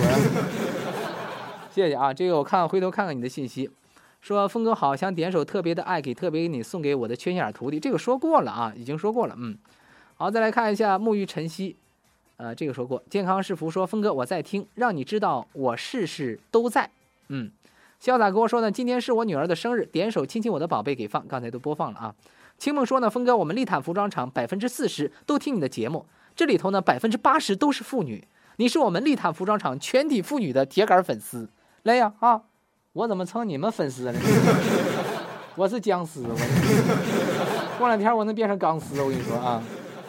[1.72, 3.68] 谢谢啊，这个我看回头看看你的信息，
[4.22, 9.58] 说峰哥好，想点首特别的爱给特别给你送给我的缺心眼徒弟，这个说过了啊，已经说过了，嗯。
[10.18, 11.78] 好，再来看一下沐浴晨曦，
[12.38, 16.90] 呃，这个说过，健康是福，说峰哥我在听，让你知道我事事都在，
[17.30, 17.52] 嗯。
[18.02, 22.16] 潇洒跟我说呢，今天是我女儿的生日，点首亲亲我的宝贝给放，刚才都播放了啊。
[22.58, 26.06] 青梦说呢，峰哥，我们丽坦服装厂百分之四十都听你的节目，
[26.36, 28.28] 这里头呢百分之八十都是妇女，
[28.58, 31.50] 你是我们丽坦服装厂全体妇女的铁杆粉丝。
[31.84, 32.42] 来呀啊！
[32.94, 34.14] 我怎么成你们粉丝了？
[35.56, 39.62] 我是僵尸，我过两天我能变成钢丝，我跟你说啊，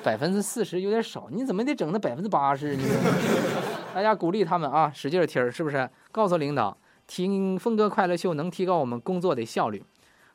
[0.07, 2.77] 百分之四十有点少，你怎么得整那百分之八十？
[2.77, 2.95] 你说，
[3.93, 5.91] 大家鼓励他们啊，使劲听，是不是？
[6.13, 6.79] 告诉领导，
[7.09, 9.83] 听峰哥快乐秀能提高我们工作的效率。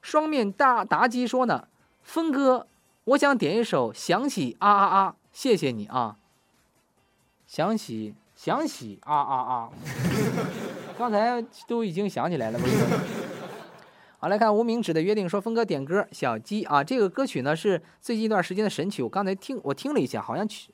[0.02, 1.70] 双面大妲己说呢，
[2.04, 2.68] 峰哥，
[3.06, 6.18] 我想点一首想起啊啊啊，谢谢你啊，
[7.48, 9.70] 想起想起啊啊啊。
[11.00, 12.60] 刚才都已经想起来了，
[14.24, 20.72] 好来看无名指的约定说，峰哥点歌，小鸡啊，这个歌曲呢是最近一段时间的神曲，我刚才听我听了一下，好像曲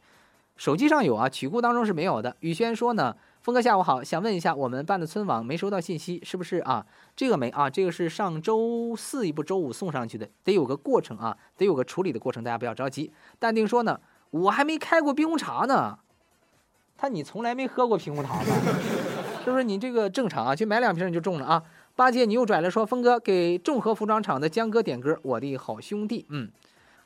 [0.58, 2.36] 手机上有啊，曲库当中是没有的。
[2.42, 6.86] 宇轩说呢，峰哥下午好，想问一下我们办的村网没收到信息，是不是啊？
[7.16, 13.14] 这个没啊，这个是上周四一不周五送上去的，得有个过程啊，得有个处理的过程，大家不要着急。
[13.40, 13.98] 淡定说呢，
[14.32, 16.00] 我还没开过冰红茶呢，
[16.98, 18.44] 他你从来没喝过冰红茶吧？
[19.46, 20.54] 是不是你这个正常啊？
[20.54, 21.64] 去买两瓶你就中了啊！
[21.98, 26.28] 八戒你又拽了，说峰哥给众和服装厂的江哥点歌，我的好兄弟。
[26.30, 26.48] 嗯，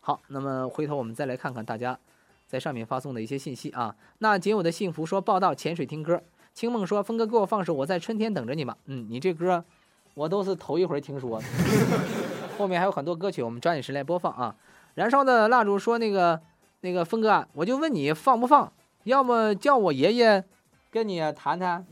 [0.02, 1.98] 好，那么回头我们再来看看大家
[2.46, 3.96] 在上面发送的一些信息啊。
[4.18, 6.22] 那仅有的幸福说报道潜水听歌，
[6.54, 8.76] 青梦说峰哥给我放首我在春天等着你吧。
[8.88, 9.64] 嗯，你这歌
[10.14, 11.42] 我都是头一回听说，
[12.60, 14.54] 后面还有很多歌曲，我们抓紧时间播放啊。
[14.96, 16.38] 燃烧的蜡烛说那个
[16.82, 18.70] 那个峰哥，我就问你放不放？
[19.06, 20.44] 要么叫我爷爷
[20.92, 21.86] 跟你谈谈。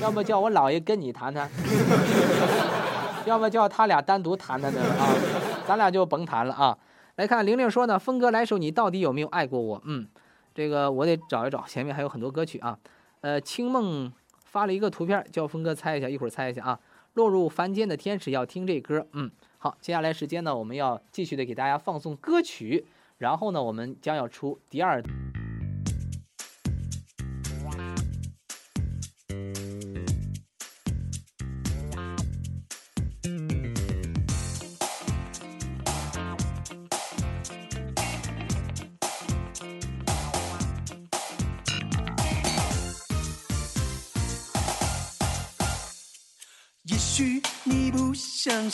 [0.00, 1.50] 要么叫我姥爷跟你谈谈，
[3.26, 5.08] 要么叫他俩单独谈谈得了啊，
[5.66, 6.76] 咱俩就甭谈了啊。
[7.16, 9.80] 来看玲玲说呢，峰哥来首你到底有没有爱过我？
[9.84, 10.06] 嗯，
[10.54, 12.78] 这个我得找一找，前面还有很多歌曲啊。
[13.22, 14.12] 呃，清梦
[14.44, 16.78] 发了一个图片，叫峰哥猜一下，一会儿猜一下啊。
[17.14, 22.84] 落入凡间的天使要听这歌，嗯，好，接下来时间呢，我们要继续的给大家放送歌曲，
[23.16, 25.02] 然后呢，我们将要出第二。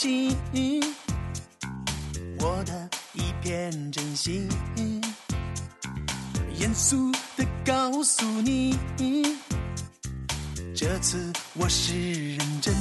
[0.03, 0.83] 相信
[2.37, 4.49] 我的一片真心，
[6.59, 8.75] 严肃的告诉你，
[10.75, 12.75] 这次我是认真。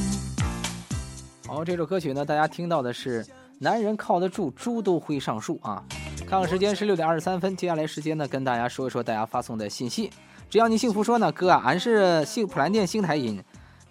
[1.46, 3.24] 好，这首歌曲呢，大家听到的是
[3.56, 5.80] “男人靠得住，猪都会上树”啊。
[6.26, 10.10] 看看时间是六点二十三分，接下来时间呢，跟大家说一说大家发送的信息。
[10.50, 13.40] 只要你幸福说呢，哥啊，俺是幸普兰店新台音。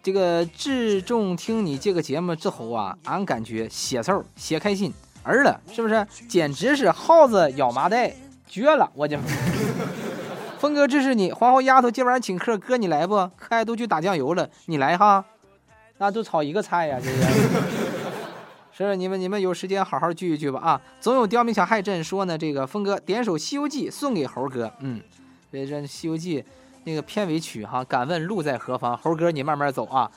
[0.04, 4.92] 这个自重听你这个节目之后啊，俺感觉写凑写开心，
[5.22, 6.08] 儿了是不是？
[6.28, 8.12] 简直是耗子咬麻袋，
[8.48, 8.90] 绝了！
[8.96, 9.20] 我就，
[10.58, 13.30] 峰哥支持你，皇后丫头今晚请客，哥你来不？
[13.38, 15.24] 可爱都去打酱油了，你来哈？
[16.00, 17.10] 那都炒一个菜呀，这
[18.74, 18.86] 是。
[18.88, 20.82] 是你们你们有时间好好聚一聚吧啊！
[21.00, 25.00] 总有刁民想害朕说呢，这个峰哥点首《西游记》送给猴哥，嗯，
[25.52, 26.42] 这这《西游记》。
[26.84, 28.98] 那个片尾曲哈，敢问路在何方？
[28.98, 30.10] 猴哥，你慢慢走啊。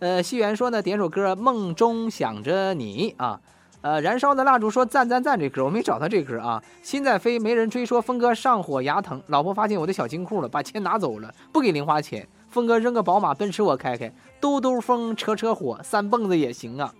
[0.00, 3.40] 呃，西元说呢，点首歌《梦中想着你》啊。
[3.80, 6.60] 呃，燃烧的蜡烛说赞赞赞，这歌我没找到这歌啊。
[6.82, 12.26] 心在飞，没人追，说峰哥上火牙疼，老婆发现我的小金库了，把钱拿走了，不给零花钱。
[12.48, 16.92] 峰哥扔个宝马奔驰我开开，兜兜风车车火，三蹦子也行啊。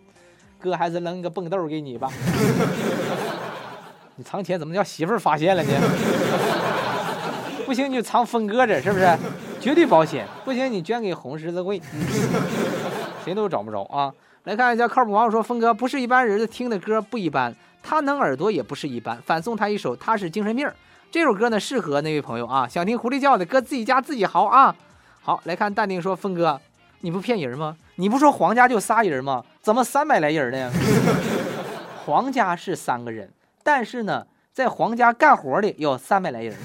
[0.61, 2.09] 哥还是扔个蹦豆给你吧。
[4.15, 5.71] 你藏钱怎么叫媳妇儿发现了呢？
[7.69, 9.07] 不行，你就藏峰哥这，是不是？
[9.61, 10.27] 绝对保险。
[10.43, 11.79] 不行，你捐给红十字会，
[13.23, 14.11] 谁都找不着啊！
[14.45, 20.67] 来看一下，靠谱网友说，峰哥不是一般人听的歌不一般，他能耳朵也不是一般，反送他一首《他是精神病》。
[21.11, 24.75] 这首歌呢，适合那位朋友啊，想听狐狸叫的，搁自己家自己嚎啊。
[25.21, 26.59] 好，来看淡定说，峰哥，
[27.03, 27.77] 你不骗人吗？
[27.97, 29.45] 你不说皇家就仨人吗？
[29.61, 30.73] 怎么三百来人呢？
[32.07, 33.31] 皇家是三个人，
[33.63, 36.57] 但是呢，在皇家干活的有三百来人。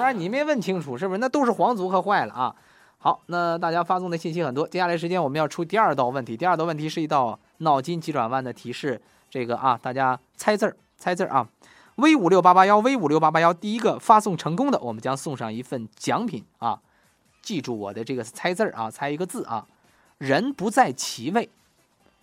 [0.00, 1.18] 当然你没问清楚是不是？
[1.18, 2.56] 那都是皇族，可坏了啊！
[2.96, 6.34] 好，那大家发送的信息很多，接下来时间我们要出第二道问题。
[6.34, 8.98] 第二道问题是一道脑筋急转弯的提示，
[9.28, 11.46] 这个啊，大家猜字儿，猜字儿啊。
[11.96, 16.80] V 五六八八幺，V 五六八八幺，第一个发送成功的，我们将送上一份奖品啊！
[17.42, 19.66] 记住我的这个猜字儿啊，猜一个字啊。
[20.16, 21.50] 人不在其位，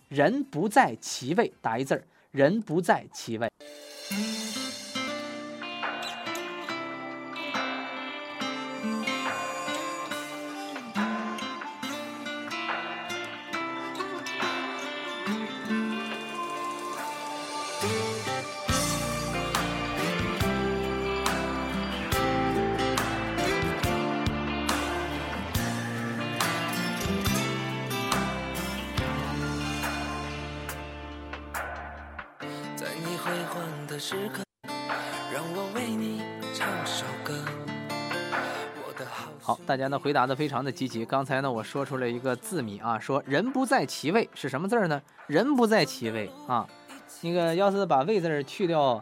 [0.08, 2.02] 人不在其位，打一字儿，
[2.32, 3.48] 人不在其位。
[39.78, 41.04] 大家呢回答的非常的积极。
[41.04, 45.00] 刚才呢我说出了一个字谜啊，说人不在其位是什么字儿呢？
[45.28, 46.66] 人不在其位啊，
[47.20, 49.00] 那个要是把位字去掉，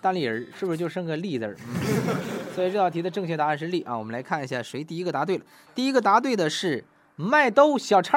[0.00, 1.56] 单立人是不是就剩个立字儿？
[2.54, 3.98] 所以这道题的正确答案是立啊。
[3.98, 5.44] 我们来看一下谁第一个答对了。
[5.74, 6.84] 第一个答对的是
[7.16, 8.16] 麦兜小超。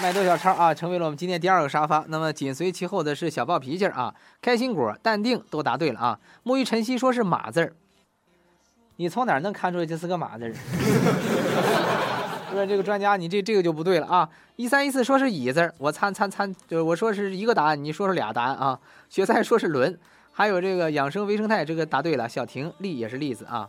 [0.00, 2.02] 麦兜小超啊，成为了我们今天第二个沙发。
[2.08, 6.18] 那么紧随其后的是小暴脾气啊，开心果、淡定都答对了啊。
[6.42, 7.74] 沐浴晨曦说是马字儿，
[9.02, 10.54] 你从哪儿能看出来这 是个马字儿？
[12.52, 14.28] 说这个专家，你这这个就不对了啊！
[14.54, 18.78] 一三一四说是乙字儿，我参参参，就是我说是一个答案，你说是俩答案啊。
[19.08, 19.98] 雪菜说是轮，
[20.30, 22.28] 还有这个养生微生态这个答对了。
[22.28, 23.68] 小婷栗也是栗字啊。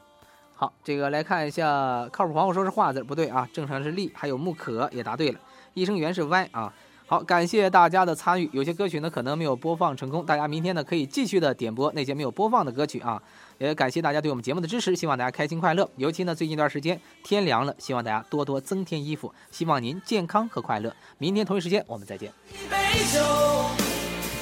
[0.53, 4.11] 好，这个来看一下，靠谱黄瓜说是画字儿不对啊，正常是栗。
[4.13, 5.39] 还有木可也答对了。
[5.73, 6.71] 益生元是 Y 啊。
[7.07, 8.47] 好，感谢大家的参与。
[8.53, 13.21] 有些歌曲呢可能没有播放成功，大家明天呢可以继续的点播那些没有播放的歌曲啊。
[13.57, 15.89] 也感谢大家对我们节目的支持，希望大家开心快乐。
[15.97, 20.95] 尤其呢最近一段时间天凉了，希望大家多多增添衣服，希望您健康和快乐。
[21.17, 22.31] 明天同一时间我们再见。
[22.51, 22.77] 一杯
[23.11, 23.19] 酒，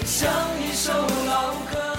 [0.05, 0.31] 像
[0.61, 1.90] 一首老歌